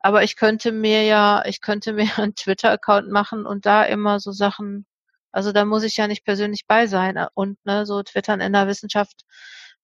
[0.00, 4.32] aber ich könnte mir ja, ich könnte mir einen Twitter-Account machen und da immer so
[4.32, 4.86] Sachen,
[5.32, 7.18] also da muss ich ja nicht persönlich bei sein.
[7.34, 9.24] Und ne, so Twittern in der Wissenschaft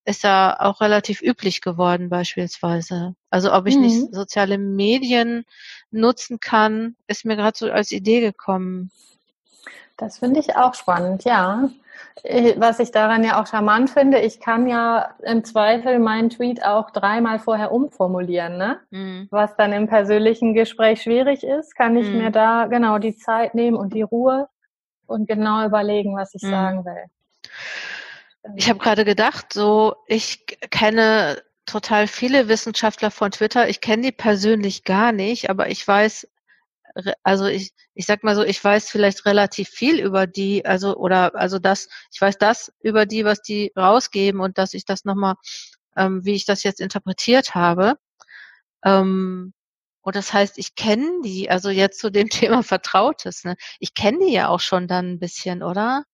[0.06, 3.14] ist ja auch relativ üblich geworden beispielsweise.
[3.28, 3.82] Also ob ich mhm.
[3.82, 5.44] nicht soziale Medien
[5.90, 8.90] nutzen kann, ist mir gerade so als Idee gekommen.
[9.96, 11.68] Das finde ich auch spannend, ja.
[12.22, 16.64] Äh, was ich daran ja auch charmant finde, ich kann ja im Zweifel meinen Tweet
[16.64, 18.80] auch dreimal vorher umformulieren, ne?
[18.90, 19.26] Mhm.
[19.30, 22.18] Was dann im persönlichen Gespräch schwierig ist, kann ich mhm.
[22.18, 24.48] mir da genau die Zeit nehmen und die Ruhe
[25.06, 26.50] und genau überlegen, was ich mhm.
[26.50, 27.04] sagen will.
[28.54, 33.68] Ich habe gerade gedacht, so ich kenne total viele Wissenschaftler von Twitter.
[33.68, 36.28] Ich kenne die persönlich gar nicht, aber ich weiß
[37.22, 41.34] also ich, ich sag mal so, ich weiß vielleicht relativ viel über die, also oder
[41.34, 45.34] also das, ich weiß das über die, was die rausgeben und dass ich das nochmal,
[45.96, 47.96] ähm, wie ich das jetzt interpretiert habe.
[48.84, 49.54] Ähm,
[50.02, 53.56] und das heißt, ich kenne die, also jetzt zu dem Thema Vertrautes, ne?
[53.80, 56.04] Ich kenne die ja auch schon dann ein bisschen, oder?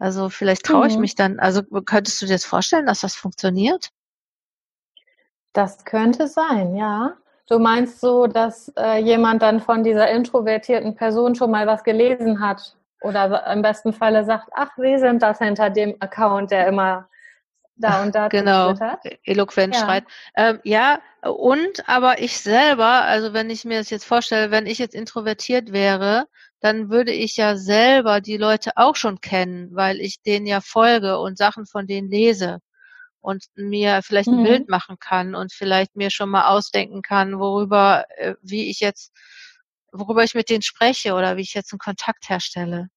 [0.00, 1.00] Also vielleicht traue ich mhm.
[1.02, 3.90] mich dann, also könntest du dir das vorstellen, dass das funktioniert?
[5.52, 7.16] Das könnte sein, ja.
[7.48, 12.40] Du meinst so, dass äh, jemand dann von dieser introvertierten Person schon mal was gelesen
[12.40, 17.08] hat oder im besten Falle sagt, ach, Sie sind das hinter dem Account, der immer
[17.76, 18.74] da und da genau
[19.24, 19.80] eloquent ja.
[19.80, 20.04] schreit.
[20.36, 24.78] Ähm, ja, und aber ich selber, also wenn ich mir das jetzt vorstelle, wenn ich
[24.78, 26.26] jetzt introvertiert wäre,
[26.60, 31.18] dann würde ich ja selber die Leute auch schon kennen, weil ich denen ja folge
[31.18, 32.60] und Sachen von denen lese.
[33.20, 34.42] und mir vielleicht ein Mhm.
[34.42, 39.12] Bild machen kann und vielleicht mir schon mal ausdenken kann, worüber, äh, wie ich jetzt,
[39.92, 42.88] worüber ich mit denen spreche oder wie ich jetzt einen Kontakt herstelle.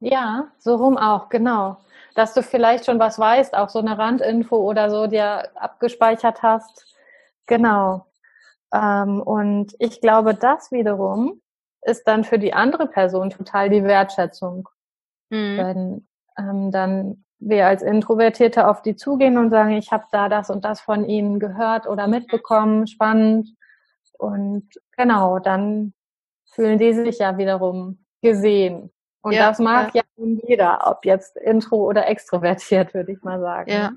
[0.00, 1.78] Ja, so rum auch, genau.
[2.14, 6.86] Dass du vielleicht schon was weißt, auch so eine Randinfo oder so dir abgespeichert hast.
[7.46, 8.06] Genau.
[8.72, 11.40] Ähm, und ich glaube, das wiederum
[11.82, 14.68] ist dann für die andere Person total die Wertschätzung.
[15.30, 15.56] Mhm.
[15.58, 20.48] Wenn ähm, dann wir als Introvertierte auf die zugehen und sagen, ich habe da das
[20.48, 23.48] und das von ihnen gehört oder mitbekommen, spannend.
[24.18, 25.92] Und genau, dann
[26.44, 28.92] fühlen die sich ja wiederum gesehen.
[29.22, 30.02] Und Ja, das mag ja.
[30.16, 33.70] nun jeder, ob jetzt intro oder extrovertiert, würde ich mal sagen.
[33.70, 33.92] Ja.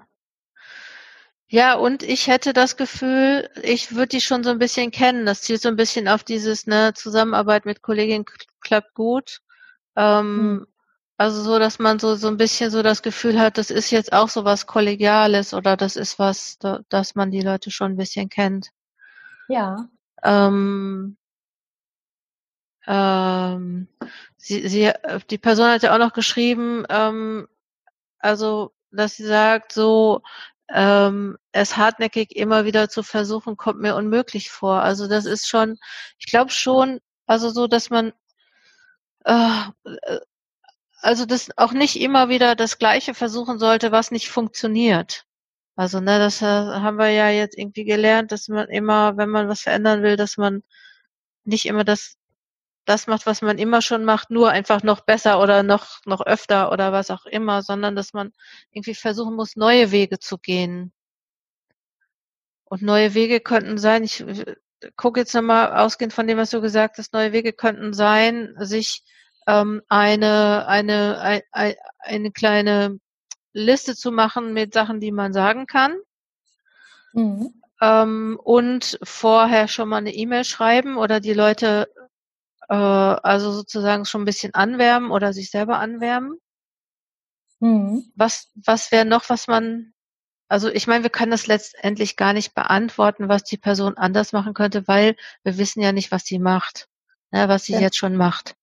[1.47, 5.25] Ja, und ich hätte das Gefühl, ich würde die schon so ein bisschen kennen.
[5.25, 8.25] Das zielt so ein bisschen auf dieses, ne, Zusammenarbeit mit Kolleginnen
[8.61, 9.41] klappt gut.
[9.95, 10.67] Ähm, Hm.
[11.17, 14.11] Also so, dass man so, so ein bisschen so das Gefühl hat, das ist jetzt
[14.11, 17.97] auch so was Kollegiales oder das ist was, da, dass man die Leute schon ein
[17.97, 18.71] bisschen kennt.
[19.47, 19.87] Ja.
[20.23, 21.15] Ähm,
[22.85, 23.87] ähm,
[24.35, 24.91] sie, sie,
[25.29, 27.47] die Person hat ja auch noch geschrieben, ähm,
[28.19, 30.21] also, dass sie sagt, so,
[30.69, 34.81] ähm, es hartnäckig immer wieder zu versuchen, kommt mir unmöglich vor.
[34.81, 35.77] Also das ist schon,
[36.19, 38.13] ich glaube schon, also so, dass man,
[39.25, 39.61] äh,
[41.01, 45.25] also das auch nicht immer wieder das Gleiche versuchen sollte, was nicht funktioniert.
[45.75, 49.49] Also, ne, das äh, haben wir ja jetzt irgendwie gelernt, dass man immer, wenn man
[49.49, 50.63] was verändern will, dass man
[51.45, 52.17] nicht immer das,
[52.85, 56.71] das macht, was man immer schon macht, nur einfach noch besser oder noch, noch öfter
[56.71, 58.31] oder was auch immer, sondern dass man
[58.71, 60.93] irgendwie versuchen muss, neue Wege zu gehen.
[62.65, 64.23] Und neue Wege könnten sein, ich
[64.95, 69.03] gucke jetzt nochmal ausgehend von dem, was du gesagt hast, neue Wege könnten sein, sich
[69.47, 71.19] ähm, eine, eine,
[71.51, 72.99] eine, eine kleine
[73.53, 75.97] Liste zu machen mit Sachen, die man sagen kann.
[77.13, 77.53] Mhm.
[77.81, 81.87] Ähm, und vorher schon mal eine E-Mail schreiben oder die Leute
[82.69, 86.39] äh, also sozusagen schon ein bisschen anwärmen oder sich selber anwärmen.
[87.59, 88.11] Mhm.
[88.15, 89.93] Was, was wäre noch, was man,
[90.47, 94.53] also ich meine, wir können das letztendlich gar nicht beantworten, was die Person anders machen
[94.53, 96.87] könnte, weil wir wissen ja nicht, was sie macht,
[97.31, 97.79] ne, was sie Ja.
[97.79, 98.55] jetzt schon macht.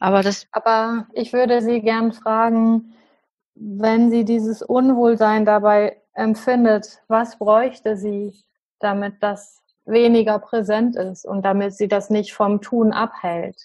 [0.00, 2.94] Aber das, Aber ich würde Sie gern fragen,
[3.54, 8.34] wenn sie dieses Unwohlsein dabei empfindet, was bräuchte sie,
[8.80, 13.56] damit das weniger präsent ist und damit sie das nicht vom Tun abhält?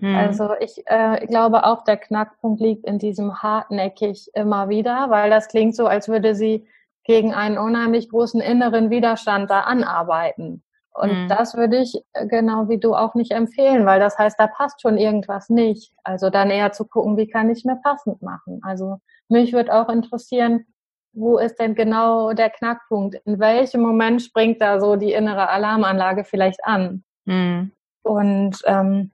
[0.00, 5.30] hm, Also ich äh, glaube auch, der Knackpunkt liegt in diesem hartnäckig immer wieder, weil
[5.30, 6.66] das klingt so, als würde sie
[7.04, 10.62] gegen einen unheimlich großen inneren Widerstand da anarbeiten.
[10.94, 11.28] Und Mhm.
[11.28, 14.82] das würde ich äh, genau wie du auch nicht empfehlen, weil das heißt, da passt
[14.82, 15.92] schon irgendwas nicht.
[16.04, 18.60] Also dann eher zu gucken, wie kann ich mir passend machen.
[18.62, 20.66] Also mich würde auch interessieren,
[21.12, 23.16] wo ist denn genau der Knackpunkt?
[23.24, 27.04] In welchem Moment springt da so die innere Alarmanlage vielleicht an?
[27.26, 27.72] hm,
[28.02, 29.10] Und ähm,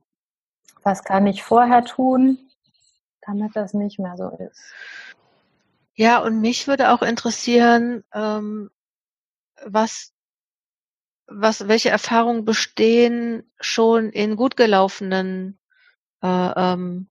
[0.82, 2.38] was kann ich vorher tun,
[3.26, 4.72] damit das nicht mehr so ist?
[5.94, 8.70] Ja, und mich würde auch interessieren, ähm,
[9.64, 10.12] was,
[11.26, 15.58] was, welche Erfahrungen bestehen schon in gut gelaufenen
[16.22, 17.08] äh, ähm,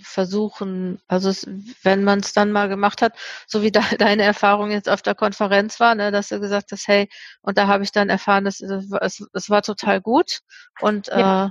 [0.00, 1.46] Versuchen, also es,
[1.82, 3.14] wenn man es dann mal gemacht hat,
[3.46, 6.88] so wie de deine Erfahrung jetzt auf der Konferenz war, ne, dass du gesagt hast,
[6.88, 7.08] hey,
[7.42, 10.40] und da habe ich dann erfahren, dass es, es, war total gut
[10.80, 11.46] und Ja.
[11.46, 11.50] äh,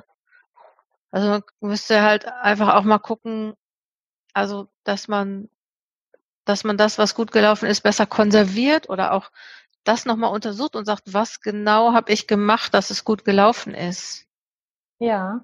[1.11, 3.53] also man müsste halt einfach auch mal gucken,
[4.33, 5.49] also dass man
[6.45, 9.31] dass man das, was gut gelaufen ist, besser konserviert oder auch
[9.83, 14.25] das nochmal untersucht und sagt, was genau habe ich gemacht, dass es gut gelaufen ist.
[14.99, 15.43] Ja,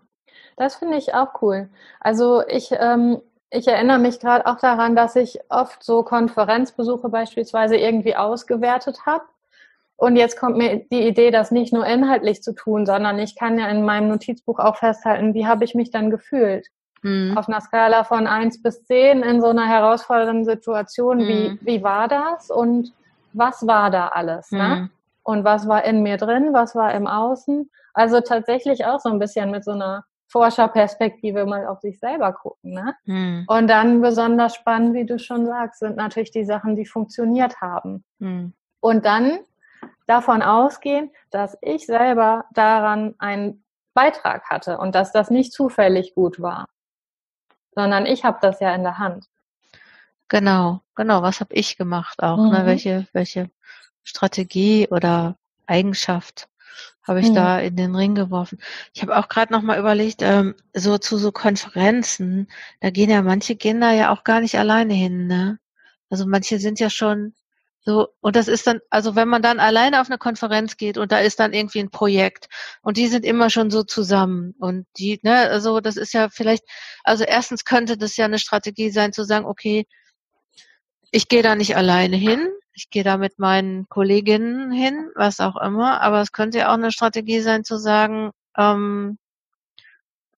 [0.58, 1.70] das finde ich auch cool.
[2.00, 7.76] Also ich, ähm, ich erinnere mich gerade auch daran, dass ich oft so Konferenzbesuche beispielsweise
[7.78, 9.24] irgendwie ausgewertet habe.
[9.98, 13.60] Und jetzt kommt mir die Idee, das nicht nur inhaltlich zu tun, sondern ich kann
[13.60, 16.68] ja in meinem Notizbuch auch festhalten, wie habe ich mich dann gefühlt.
[17.04, 17.38] Hm.
[17.38, 21.60] Auf einer Skala von eins bis zehn in so einer herausfordernden Situation, wie, Mhm.
[21.62, 22.94] wie war das und
[23.34, 24.52] was war da alles?
[24.52, 24.76] Ne?
[24.76, 24.90] Hm.
[25.24, 27.70] Und was war in mir drin, was war im Außen?
[27.94, 32.74] Also tatsächlich auch so ein bisschen mit so einer Forscherperspektive mal auf sich selber gucken.
[32.74, 32.96] Ne?
[33.06, 33.44] Hm.
[33.48, 38.04] Und dann besonders spannend, wie du schon sagst, sind natürlich die Sachen, die funktioniert haben.
[38.20, 38.54] Hm.
[38.80, 39.40] Und dann
[40.08, 43.64] davon ausgehen, dass ich selber daran einen
[43.94, 46.68] Beitrag hatte und dass das nicht zufällig gut war,
[47.76, 49.26] sondern ich habe das ja in der Hand.
[50.30, 51.22] Genau, genau.
[51.22, 52.38] Was habe ich gemacht auch?
[52.38, 52.62] Ne?
[52.62, 52.66] Mhm.
[52.66, 53.52] Welche, welche
[54.04, 55.36] Strategie oder
[55.68, 56.48] Eigenschaft
[57.04, 57.34] habe ich Mhm.
[57.34, 58.60] da in den Ring geworfen?
[58.94, 62.48] Ich habe auch gerade noch mal überlegt, ähm, so zu so Konferenzen,
[62.82, 65.28] da gehen ja manche da ja auch gar nicht alleine hin.
[65.28, 65.60] Ne?
[66.10, 67.34] Also manche sind ja schon
[67.84, 71.12] So, und das ist dann, also wenn man dann alleine auf eine Konferenz geht und
[71.12, 72.48] da ist dann irgendwie ein Projekt
[72.84, 76.64] und die sind immer schon so zusammen und die, ne, also das ist ja vielleicht,
[77.04, 79.88] also erstens könnte das ja eine Strategie sein zu sagen, okay,
[81.12, 85.58] ich gehe da nicht alleine hin, ich gehe da mit meinen Kolleginnen hin, was auch
[85.58, 89.18] immer, aber es könnte ja auch eine Strategie sein zu sagen, ähm,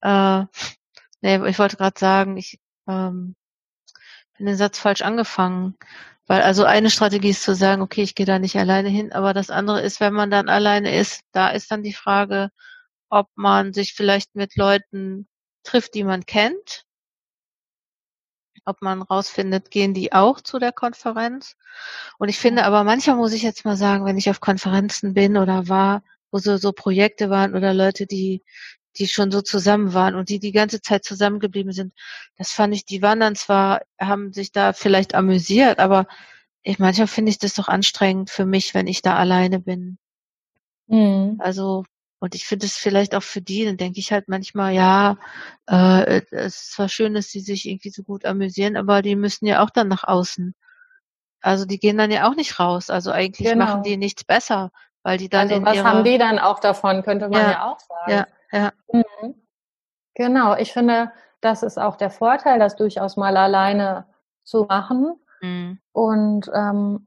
[0.02, 0.46] äh,
[1.22, 3.36] nee, ich wollte gerade sagen, ich ähm,
[4.38, 5.76] bin den Satz falsch angefangen.
[6.26, 9.34] Weil also eine Strategie ist zu sagen, okay, ich gehe da nicht alleine hin, aber
[9.34, 12.50] das andere ist, wenn man dann alleine ist, da ist dann die Frage,
[13.10, 15.28] ob man sich vielleicht mit Leuten
[15.64, 16.86] trifft, die man kennt,
[18.66, 21.56] ob man rausfindet, gehen die auch zu der Konferenz.
[22.18, 25.38] Und ich finde aber manchmal muss ich jetzt mal sagen, wenn ich auf Konferenzen bin
[25.38, 28.44] oder war, wo so, so Projekte waren oder Leute, die
[28.98, 31.94] die schon so zusammen waren und die die ganze Zeit zusammengeblieben sind.
[32.38, 36.08] Das fand ich, die waren dann zwar, haben sich da vielleicht amüsiert, aber
[36.62, 39.98] ich manchmal finde ich das doch anstrengend für mich, wenn ich da alleine bin.
[40.88, 41.38] Mhm.
[41.40, 41.86] Also,
[42.24, 45.18] und ich finde es vielleicht auch für die, dann denke ich halt manchmal, ja,
[45.70, 49.46] äh, es ist zwar schön, dass sie sich irgendwie so gut amüsieren, aber die müssen
[49.46, 50.56] ja auch dann nach außen.
[51.42, 52.90] Also die gehen dann ja auch nicht raus.
[52.90, 53.66] Also eigentlich genau.
[53.66, 54.72] machen die nichts besser,
[55.04, 57.66] weil die dann also was ihrer, haben die dann auch davon, könnte man ja, ja
[57.66, 58.12] auch sagen.
[58.12, 58.72] Ja, ja.
[58.94, 59.36] Mhm.
[60.14, 64.06] Genau, ich finde, das ist auch der Vorteil, das durchaus mal alleine
[64.46, 65.78] zu machen mhm.
[65.92, 67.06] und ähm,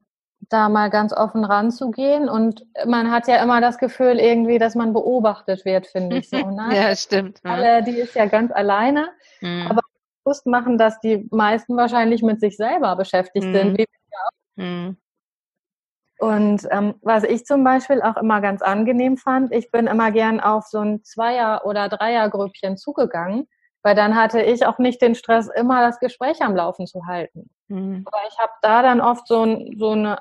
[0.48, 2.28] da mal ganz offen ranzugehen.
[2.28, 6.36] Und man hat ja immer das Gefühl irgendwie, dass man beobachtet wird, finde ich so.
[6.46, 6.68] Ne?
[6.72, 7.40] ja, stimmt.
[7.44, 9.08] Alle, die ist ja ganz alleine,
[9.40, 9.66] mhm.
[9.68, 9.82] aber
[10.24, 13.52] bewusst machen, dass die meisten wahrscheinlich mit sich selber beschäftigt mhm.
[13.52, 13.84] sind.
[14.56, 14.96] Mhm.
[16.18, 20.40] Und ähm, was ich zum Beispiel auch immer ganz angenehm fand, ich bin immer gern
[20.40, 23.46] auf so ein Zweier- oder Dreiergrüppchen zugegangen,
[23.82, 27.50] weil dann hatte ich auch nicht den Stress, immer das Gespräch am Laufen zu halten.
[27.68, 28.02] Mhm.
[28.06, 30.16] Aber ich habe da dann oft so, ein, so einen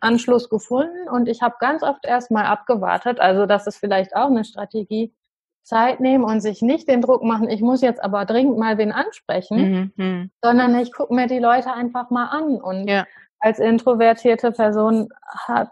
[0.00, 3.20] Anschluss gefunden und ich habe ganz oft erstmal abgewartet.
[3.20, 5.14] Also das ist vielleicht auch eine Strategie,
[5.62, 8.92] Zeit nehmen und sich nicht den Druck machen, ich muss jetzt aber dringend mal wen
[8.92, 10.04] ansprechen, mhm.
[10.04, 10.30] mhm.
[10.42, 13.04] sondern ich gucke mir die Leute einfach mal an und ja
[13.40, 15.08] als introvertierte Person
[15.46, 15.70] hat,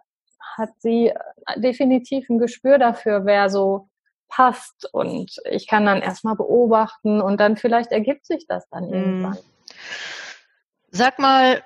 [0.57, 1.13] hat sie
[1.57, 3.89] definitiv ein Gespür dafür, wer so
[4.29, 4.89] passt.
[4.93, 8.95] Und ich kann dann erstmal beobachten und dann vielleicht ergibt sich das dann mhm.
[8.95, 9.39] irgendwann.
[10.91, 11.63] Sag mal,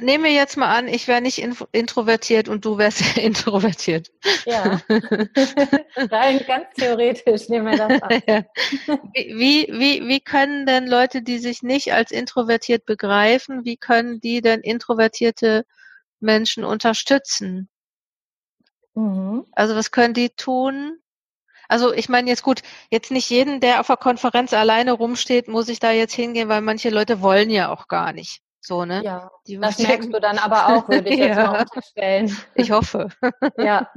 [0.00, 4.10] nehmen wir jetzt mal an, ich wäre nicht introvertiert und du wärst introvertiert.
[4.46, 4.80] Ja.
[5.96, 8.44] Rein ganz theoretisch nehmen wir das an.
[9.14, 14.40] Wie, wie, wie können denn Leute, die sich nicht als introvertiert begreifen, wie können die
[14.40, 15.64] denn introvertierte
[16.20, 17.68] Menschen unterstützen?
[18.94, 19.46] Mhm.
[19.52, 20.98] Also was können die tun?
[21.68, 25.68] Also ich meine jetzt gut, jetzt nicht jeden, der auf der Konferenz alleine rumsteht, muss
[25.68, 28.42] ich da jetzt hingehen, weil manche Leute wollen ja auch gar nicht.
[28.62, 29.02] So, ne?
[29.02, 31.50] Ja, die das merkst du dann aber auch, würde ich jetzt ja.
[31.50, 32.36] mal unterstellen.
[32.54, 33.08] Ich hoffe.
[33.56, 33.90] ja.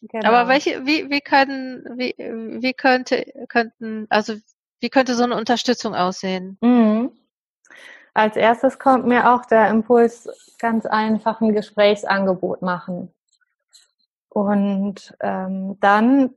[0.00, 0.28] Genau.
[0.28, 4.34] Aber welche, wie, wie können, wie, wie könnte, könnten, also
[4.80, 6.56] wie könnte so eine Unterstützung aussehen?
[6.62, 7.12] Mhm.
[8.14, 13.12] Als erstes kommt mir auch der Impuls, ganz einfach ein Gesprächsangebot machen.
[14.30, 16.34] Und ähm, dann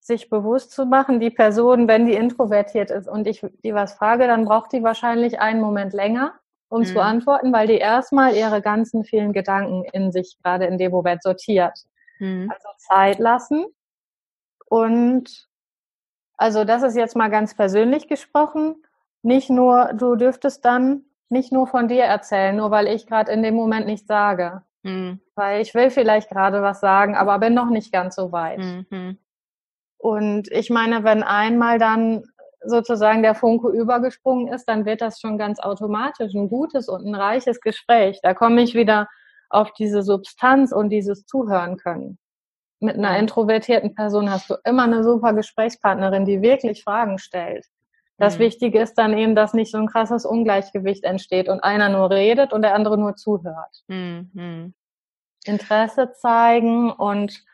[0.00, 4.26] sich bewusst zu machen, die Person, wenn die introvertiert ist und ich die was frage,
[4.26, 6.86] dann braucht die wahrscheinlich einen Moment länger um mhm.
[6.86, 11.22] zu antworten, weil die erstmal ihre ganzen vielen Gedanken in sich gerade in dem Moment
[11.22, 11.78] sortiert.
[12.18, 12.50] Mhm.
[12.52, 13.66] Also Zeit lassen.
[14.66, 15.48] Und
[16.36, 18.82] also das ist jetzt mal ganz persönlich gesprochen.
[19.22, 23.42] Nicht nur, du dürftest dann nicht nur von dir erzählen, nur weil ich gerade in
[23.42, 24.62] dem Moment nicht sage.
[24.82, 25.20] Mhm.
[25.34, 28.60] Weil ich will vielleicht gerade was sagen, aber bin noch nicht ganz so weit.
[28.60, 29.18] Mhm.
[29.98, 32.24] Und ich meine, wenn einmal dann
[32.64, 37.14] sozusagen der Funke übergesprungen ist, dann wird das schon ganz automatisch ein gutes und ein
[37.14, 38.18] reiches Gespräch.
[38.22, 39.08] Da komme ich wieder
[39.50, 42.18] auf diese Substanz und dieses Zuhören können.
[42.80, 47.64] Mit einer introvertierten Person hast du immer eine super Gesprächspartnerin, die wirklich Fragen stellt.
[48.18, 48.42] Das mhm.
[48.42, 52.52] Wichtige ist dann eben, dass nicht so ein krasses Ungleichgewicht entsteht und einer nur redet
[52.52, 53.82] und der andere nur zuhört.
[53.88, 54.74] Mhm.
[55.44, 57.44] Interesse zeigen und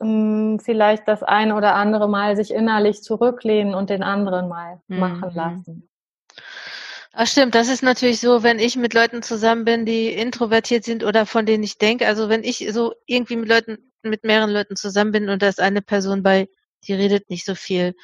[0.00, 4.98] ähm, vielleicht das ein oder andere Mal sich innerlich zurücklehnen und den anderen mal mhm.
[4.98, 5.88] machen lassen.
[7.18, 11.02] Ach stimmt, das ist natürlich so, wenn ich mit Leuten zusammen bin, die introvertiert sind
[11.02, 14.76] oder von denen ich denke, also wenn ich so irgendwie mit Leuten, mit mehreren Leuten
[14.76, 16.46] zusammen bin und da ist eine Person bei,
[16.86, 17.94] die redet nicht so viel,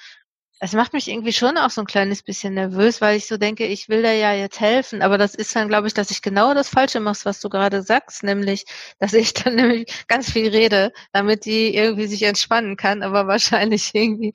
[0.65, 3.67] es macht mich irgendwie schon auch so ein kleines bisschen nervös, weil ich so denke,
[3.67, 6.55] ich will da ja jetzt helfen, aber das ist dann, glaube ich, dass ich genau
[6.55, 8.65] das Falsche mache, was du gerade sagst, nämlich,
[9.01, 13.91] dass ich dann nämlich ganz viel rede, damit die irgendwie sich entspannen kann, aber wahrscheinlich
[13.93, 14.35] irgendwie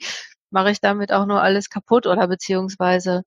[0.49, 3.23] mache ich damit auch nur alles kaputt oder beziehungsweise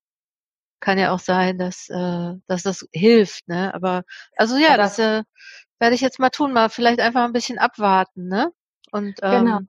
[0.79, 3.73] kann ja auch sein, dass, äh, dass das hilft, ne?
[3.73, 4.03] Aber
[4.37, 5.23] also ja, das äh,
[5.79, 8.51] werde ich jetzt mal tun, mal vielleicht einfach ein bisschen abwarten, ne?
[8.91, 9.59] Und ähm, genau.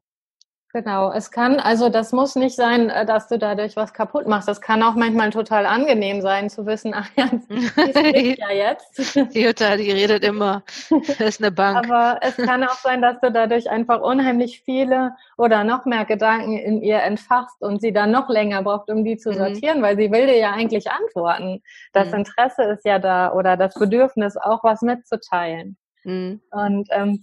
[0.75, 4.49] Genau, es kann, also das muss nicht sein, äh, dass du dadurch was kaputt machst.
[4.49, 9.15] Das kann auch manchmal total angenehm sein, zu wissen, ach ja, die ja jetzt.
[9.35, 10.63] Die Jutta, die redet immer.
[11.19, 11.77] Das ist eine Bank.
[11.77, 16.57] Aber es kann auch sein, dass du dadurch einfach unheimlich viele oder noch mehr Gedanken
[16.57, 19.35] in ihr entfachst und sie dann noch länger braucht, um die zu mhm.
[19.35, 19.83] sortieren, mhm.
[19.83, 21.63] weil sie will dir ja eigentlich antworten.
[21.93, 22.19] Das mhm.
[22.19, 25.77] Interesse ist ja da oder das Bedürfnis, auch was mitzuteilen.
[26.05, 26.41] Mhm.
[26.51, 27.23] Und ähm,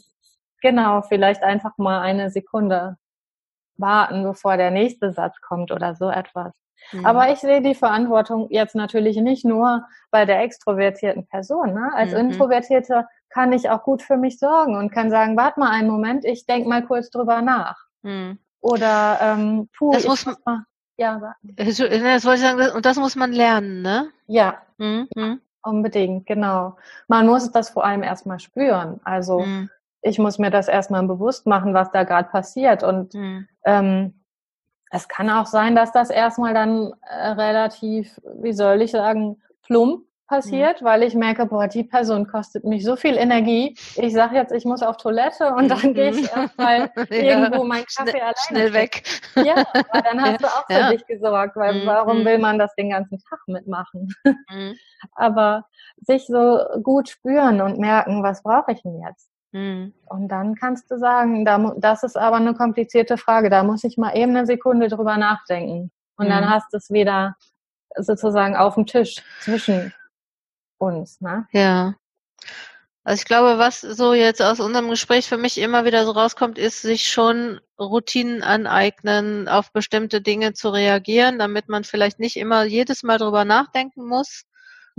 [0.62, 2.98] genau, vielleicht einfach mal eine Sekunde
[3.80, 6.54] warten, bevor der nächste Satz kommt oder so etwas.
[6.92, 7.06] Mhm.
[7.06, 11.74] Aber ich sehe die Verantwortung jetzt natürlich nicht nur bei der extrovertierten Person.
[11.74, 11.92] Ne?
[11.94, 12.32] Als mhm.
[12.32, 16.26] Introvertierte kann ich auch gut für mich sorgen und kann sagen, warte mal einen Moment,
[16.26, 17.78] ich denke mal kurz drüber nach.
[18.02, 18.40] Mhm.
[18.62, 20.64] Oder ähm, puh, das muss man, mal,
[20.98, 21.96] ja, das wollte
[22.36, 24.10] ich sagen, und das muss man lernen, ne?
[24.28, 24.62] Ja.
[24.78, 25.08] Mhm.
[25.16, 25.42] mhm.
[25.62, 26.78] Unbedingt, genau.
[27.10, 29.02] Man muss das vor allem erstmal spüren.
[29.04, 29.70] Also mhm
[30.02, 32.84] ich muss mir das erstmal bewusst machen, was da gerade passiert.
[32.84, 33.48] Und mhm.
[33.66, 34.24] ähm,
[34.92, 40.04] es kann auch sein, dass das erstmal dann äh, relativ, wie soll ich sagen, plump
[40.30, 40.86] passiert, mhm.
[40.86, 43.76] weil ich merke, boah, die Person kostet mich so viel Energie.
[43.96, 46.42] Ich sage jetzt, ich muss auf Toilette und dann gehe ich mhm.
[46.42, 47.16] erstmal ja.
[47.16, 48.36] irgendwo mein Kaffee schnell, alleine.
[48.48, 49.04] Schnell weg.
[49.36, 49.56] Ja,
[49.90, 50.90] aber dann hast du auch für ja.
[50.92, 51.88] dich gesorgt, weil mhm.
[51.88, 54.14] warum will man das den ganzen Tag mitmachen?
[54.24, 54.76] Mhm.
[55.14, 55.66] aber
[56.02, 59.30] sich so gut spüren und merken, was brauche ich denn jetzt?
[59.52, 59.94] Mhm.
[60.06, 61.46] Und dann kannst du sagen,
[61.78, 65.92] das ist aber eine komplizierte Frage, da muss ich mal eben eine Sekunde drüber nachdenken.
[66.18, 66.30] Und mhm.
[66.30, 67.36] dann hast du es wieder
[67.96, 69.94] sozusagen auf dem Tisch zwischen
[70.78, 71.20] uns.
[71.22, 71.48] Ne?
[71.52, 71.96] Ja.
[73.04, 76.58] Also ich glaube, was so jetzt aus unserem Gespräch für mich immer wieder so rauskommt,
[76.60, 82.66] ist, sich schon Routinen aneignen, auf bestimmte Dinge zu reagieren, damit man vielleicht nicht immer
[82.66, 84.44] jedes Mal drüber nachdenken muss,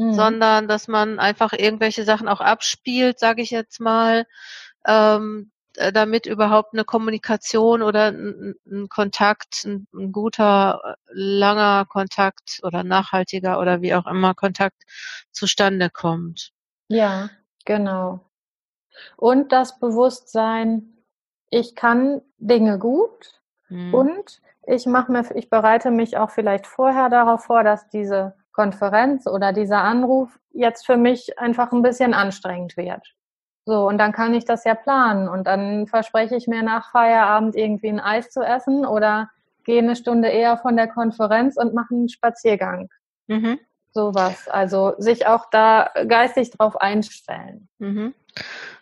[0.00, 0.14] mhm.
[0.14, 4.26] sondern dass man einfach irgendwelche Sachen auch abspielt, sage ich jetzt mal,
[4.86, 12.60] ähm, äh, damit überhaupt eine Kommunikation oder ein, ein Kontakt, ein, ein, guter, langer Kontakt
[12.62, 14.82] oder nachhaltiger oder wie auch immer Kontakt
[15.32, 16.50] zustande kommt.
[16.88, 17.28] Ja,
[17.66, 18.20] genau.
[19.16, 20.96] Und das Bewusstsein,
[21.50, 23.94] ich kann Dinge gut mhm.
[23.94, 29.26] und ich mache mir, ich bereite mich auch vielleicht vorher darauf vor, dass diese Konferenz
[29.26, 33.14] oder dieser Anruf jetzt für mich einfach ein bisschen anstrengend wird.
[33.66, 37.54] So, und dann kann ich das ja planen und dann verspreche ich mir nach Feierabend
[37.54, 39.30] irgendwie ein Eis zu essen oder
[39.64, 42.88] gehe eine Stunde eher von der Konferenz und mache einen Spaziergang.
[43.28, 43.58] Mhm.
[43.92, 44.48] Sowas.
[44.48, 47.68] Also sich auch da geistig drauf einstellen.
[47.78, 48.14] Mhm.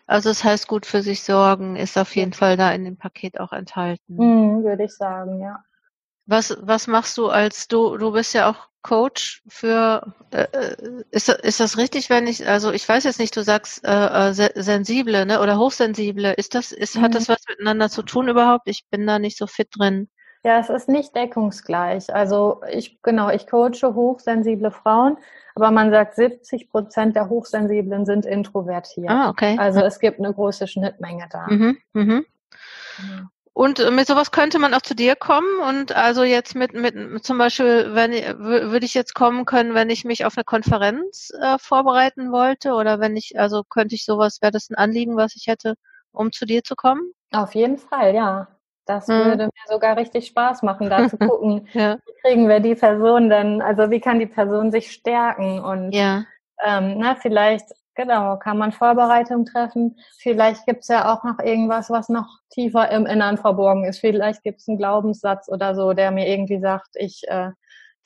[0.07, 2.97] Also es das heißt gut für sich sorgen, ist auf jeden Fall da in dem
[2.97, 4.15] Paket auch enthalten.
[4.15, 5.63] Mhm, würde ich sagen, ja.
[6.29, 10.75] Was, was machst du als du, du bist ja auch Coach für, äh, äh,
[11.09, 14.33] ist, ist das richtig, wenn ich, also ich weiß jetzt nicht, du sagst äh, äh
[14.61, 17.01] sensible ne, oder hochsensible, ist das, ist, mhm.
[17.01, 18.67] hat das was miteinander zu tun überhaupt?
[18.67, 20.07] Ich bin da nicht so fit drin.
[20.43, 22.13] Ja, es ist nicht deckungsgleich.
[22.13, 25.17] Also ich, genau, ich coache hochsensible Frauen,
[25.55, 29.09] aber man sagt, 70 Prozent der Hochsensiblen sind introvertiert.
[29.09, 29.57] Ah, okay.
[29.57, 31.47] Also es gibt eine große Schnittmenge da.
[31.49, 32.25] Mhm, mhm.
[33.59, 37.37] Und mit sowas könnte man auch zu dir kommen und also jetzt mit, mit zum
[37.37, 42.31] Beispiel, wenn würde ich jetzt kommen können, wenn ich mich auf eine Konferenz äh, vorbereiten
[42.31, 45.73] wollte oder wenn ich, also könnte ich sowas, wäre das ein Anliegen, was ich hätte,
[46.13, 47.11] um zu dir zu kommen?
[47.33, 48.47] Auf jeden Fall, ja.
[48.85, 49.25] Das hm.
[49.25, 51.97] würde mir sogar richtig Spaß machen, da zu gucken, ja.
[52.05, 56.23] wie kriegen wir die Person denn, also wie kann die Person sich stärken und ja.
[56.63, 59.97] ähm, na, vielleicht Genau, kann man Vorbereitung treffen.
[60.19, 63.99] Vielleicht gibt's ja auch noch irgendwas, was noch tiefer im Innern verborgen ist.
[63.99, 67.49] Vielleicht gibt's einen Glaubenssatz oder so, der mir irgendwie sagt, ich, äh,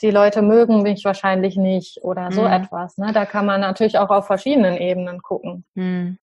[0.01, 2.53] die Leute mögen mich wahrscheinlich nicht oder so mhm.
[2.53, 2.97] etwas.
[2.97, 3.11] Ne?
[3.13, 5.63] Da kann man natürlich auch auf verschiedenen Ebenen gucken.
[5.75, 6.17] Mhm.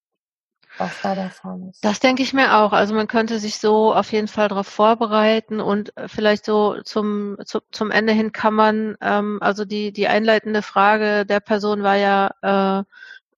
[0.78, 1.84] Was da der Fall ist.
[1.84, 2.72] Das denke ich mir auch.
[2.72, 7.36] Also man könnte sich so auf jeden Fall darauf vorbereiten und äh, vielleicht so zum,
[7.44, 11.96] zu, zum Ende hin kann man, ähm, also die, die einleitende Frage der Person war
[11.96, 12.84] ja, äh,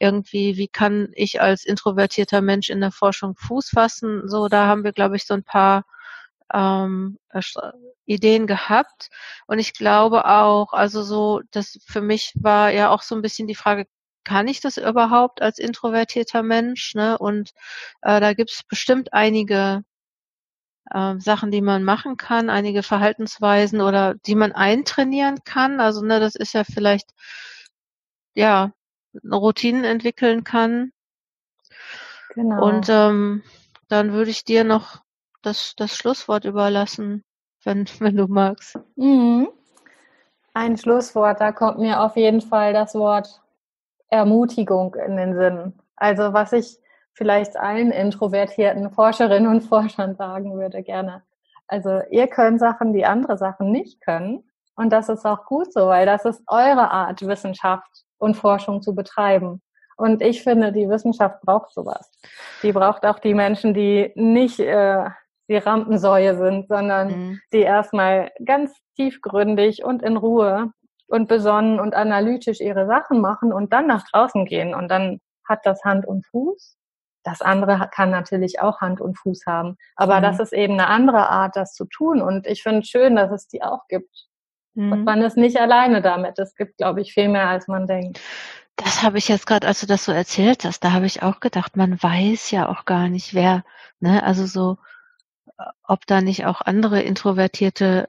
[0.03, 4.29] irgendwie, wie kann ich als introvertierter Mensch in der Forschung Fuß fassen?
[4.29, 5.85] So, da haben wir, glaube ich, so ein paar
[6.53, 7.19] ähm,
[8.07, 9.11] Ideen gehabt.
[9.47, 13.49] Und ich glaube auch, also so, das für mich war ja auch so ein bisschen
[13.49, 13.87] die Frage,
[14.25, 16.95] kann ich das überhaupt als introvertierter Mensch?
[16.95, 17.19] Ne?
[17.19, 17.53] Und
[18.03, 19.85] äh, da gibt es bestimmt einige
[20.91, 25.81] äh, Sachen, die man machen kann, einige Verhaltensweisen oder die man eintrainieren kann.
[25.81, 27.11] Also ne, das ist ja vielleicht
[28.35, 28.73] ja
[29.25, 30.93] Routinen entwickeln kann.
[32.35, 32.65] Genau.
[32.65, 33.43] Und ähm,
[33.89, 35.03] dann würde ich dir noch
[35.43, 37.25] das, das Schlusswort überlassen,
[37.65, 38.79] wenn, wenn du magst.
[38.97, 39.49] Mhm.
[40.55, 43.41] Ein Schlusswort, da kommt mir auf jeden Fall das Wort
[44.09, 45.73] Ermutigung in den Sinn.
[45.97, 46.79] Also was ich
[47.15, 51.23] vielleicht allen introvertierten Forscherinnen und Forschern sagen würde gerne.
[51.67, 54.45] Also ihr könnt Sachen, die andere Sachen nicht können.
[54.75, 58.95] Und das ist auch gut so, weil das ist eure Art, Wissenschaft und Forschung zu
[58.95, 59.61] betreiben.
[59.97, 62.11] Und ich finde, die Wissenschaft braucht sowas.
[62.63, 65.05] Die braucht auch die Menschen, die nicht äh,
[65.49, 67.41] die Rampensäue sind, sondern mhm.
[67.53, 70.73] die erstmal ganz tiefgründig und in Ruhe
[71.09, 74.75] und besonnen und analytisch ihre Sachen machen und dann nach draußen gehen.
[74.75, 76.77] Und dann hat das Hand und Fuß.
[77.25, 79.77] Das andere kann natürlich auch Hand und Fuß haben.
[79.95, 80.23] Aber mhm.
[80.23, 82.23] das ist eben eine andere Art, das zu tun.
[82.23, 84.27] Und ich finde es schön, dass es die auch gibt.
[84.75, 84.93] Mhm.
[84.93, 86.39] Und man ist nicht alleine damit.
[86.39, 88.21] Es gibt, glaube ich, viel mehr, als man denkt.
[88.77, 91.41] Das habe ich jetzt gerade, als du das so erzählt hast, da habe ich auch
[91.41, 93.65] gedacht, man weiß ja auch gar nicht, wer,
[94.01, 94.79] ne, also so,
[95.87, 98.09] ob da nicht auch andere introvertierte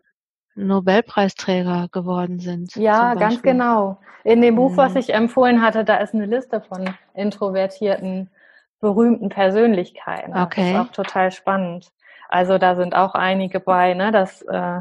[0.56, 2.76] Nobelpreisträger geworden sind.
[2.76, 4.00] Ja, ganz genau.
[4.24, 5.00] In dem Buch, was mhm.
[5.00, 8.30] ich empfohlen hatte, da ist eine Liste von introvertierten,
[8.80, 10.36] berühmten Persönlichkeiten.
[10.38, 10.74] Okay.
[10.74, 11.92] Das ist auch total spannend.
[12.30, 14.80] Also da sind auch einige bei, ne, das, äh,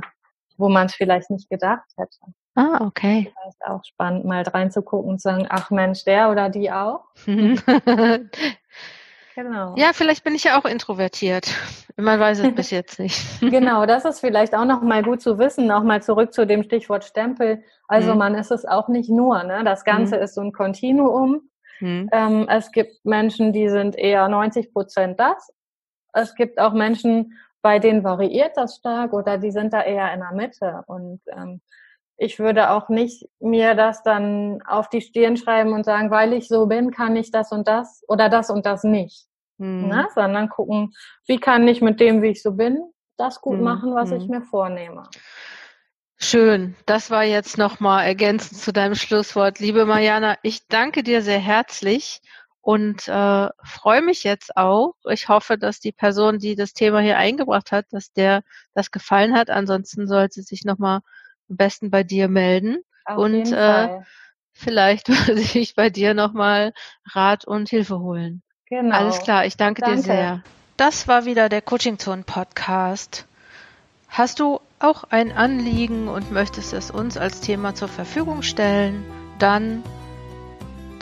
[0.58, 2.18] wo man es vielleicht nicht gedacht hätte.
[2.54, 3.32] Ah, okay.
[3.44, 7.04] Das ist auch spannend, mal reinzugucken und zu sagen, ach Mensch, der oder die auch.
[9.34, 9.74] Genau.
[9.76, 11.48] Ja, vielleicht bin ich ja auch introvertiert.
[11.96, 13.18] Man weiß es bis jetzt nicht.
[13.40, 15.66] genau, das ist vielleicht auch noch mal gut zu wissen.
[15.66, 17.62] Nochmal zurück zu dem Stichwort Stempel.
[17.88, 18.18] Also mhm.
[18.18, 19.42] man ist es auch nicht nur.
[19.44, 19.62] Ne?
[19.64, 20.22] Das Ganze mhm.
[20.22, 21.42] ist so ein Kontinuum.
[21.80, 22.08] Mhm.
[22.12, 25.52] Ähm, es gibt Menschen, die sind eher 90 Prozent das.
[26.14, 30.20] Es gibt auch Menschen, bei denen variiert das stark oder die sind da eher in
[30.20, 30.82] der Mitte.
[30.86, 31.60] Und ähm,
[32.16, 36.48] ich würde auch nicht mir das dann auf die Stirn schreiben und sagen, weil ich
[36.48, 39.26] so bin, kann ich das und das oder das und das nicht.
[39.58, 39.86] Mhm.
[39.88, 40.92] Na, sondern gucken,
[41.26, 42.78] wie kann ich mit dem, wie ich so bin,
[43.16, 43.64] das gut mhm.
[43.64, 44.30] machen, was ich hm.
[44.30, 45.04] mir vornehme.
[46.16, 46.76] Schön.
[46.86, 49.58] Das war jetzt nochmal ergänzend zu deinem Schlusswort.
[49.58, 52.20] Liebe Mariana, ich danke dir sehr herzlich
[52.62, 54.94] und äh, freue mich jetzt auch.
[55.10, 58.42] Ich hoffe, dass die Person, die das Thema hier eingebracht hat, dass der
[58.72, 59.50] das gefallen hat.
[59.50, 61.00] Ansonsten sollte sie sich nochmal
[61.50, 62.78] am besten bei dir melden.
[63.04, 63.98] Auf und äh,
[64.52, 66.72] vielleicht würde ich bei dir nochmal
[67.04, 68.42] Rat und Hilfe holen.
[68.66, 68.96] Genau.
[68.96, 69.96] Alles klar, ich danke, danke.
[69.96, 70.42] dir sehr.
[70.76, 73.26] Das war wieder der Coaching Zone Podcast.
[74.08, 79.04] Hast du auch ein Anliegen und möchtest es uns als Thema zur Verfügung stellen?
[79.38, 79.82] Dann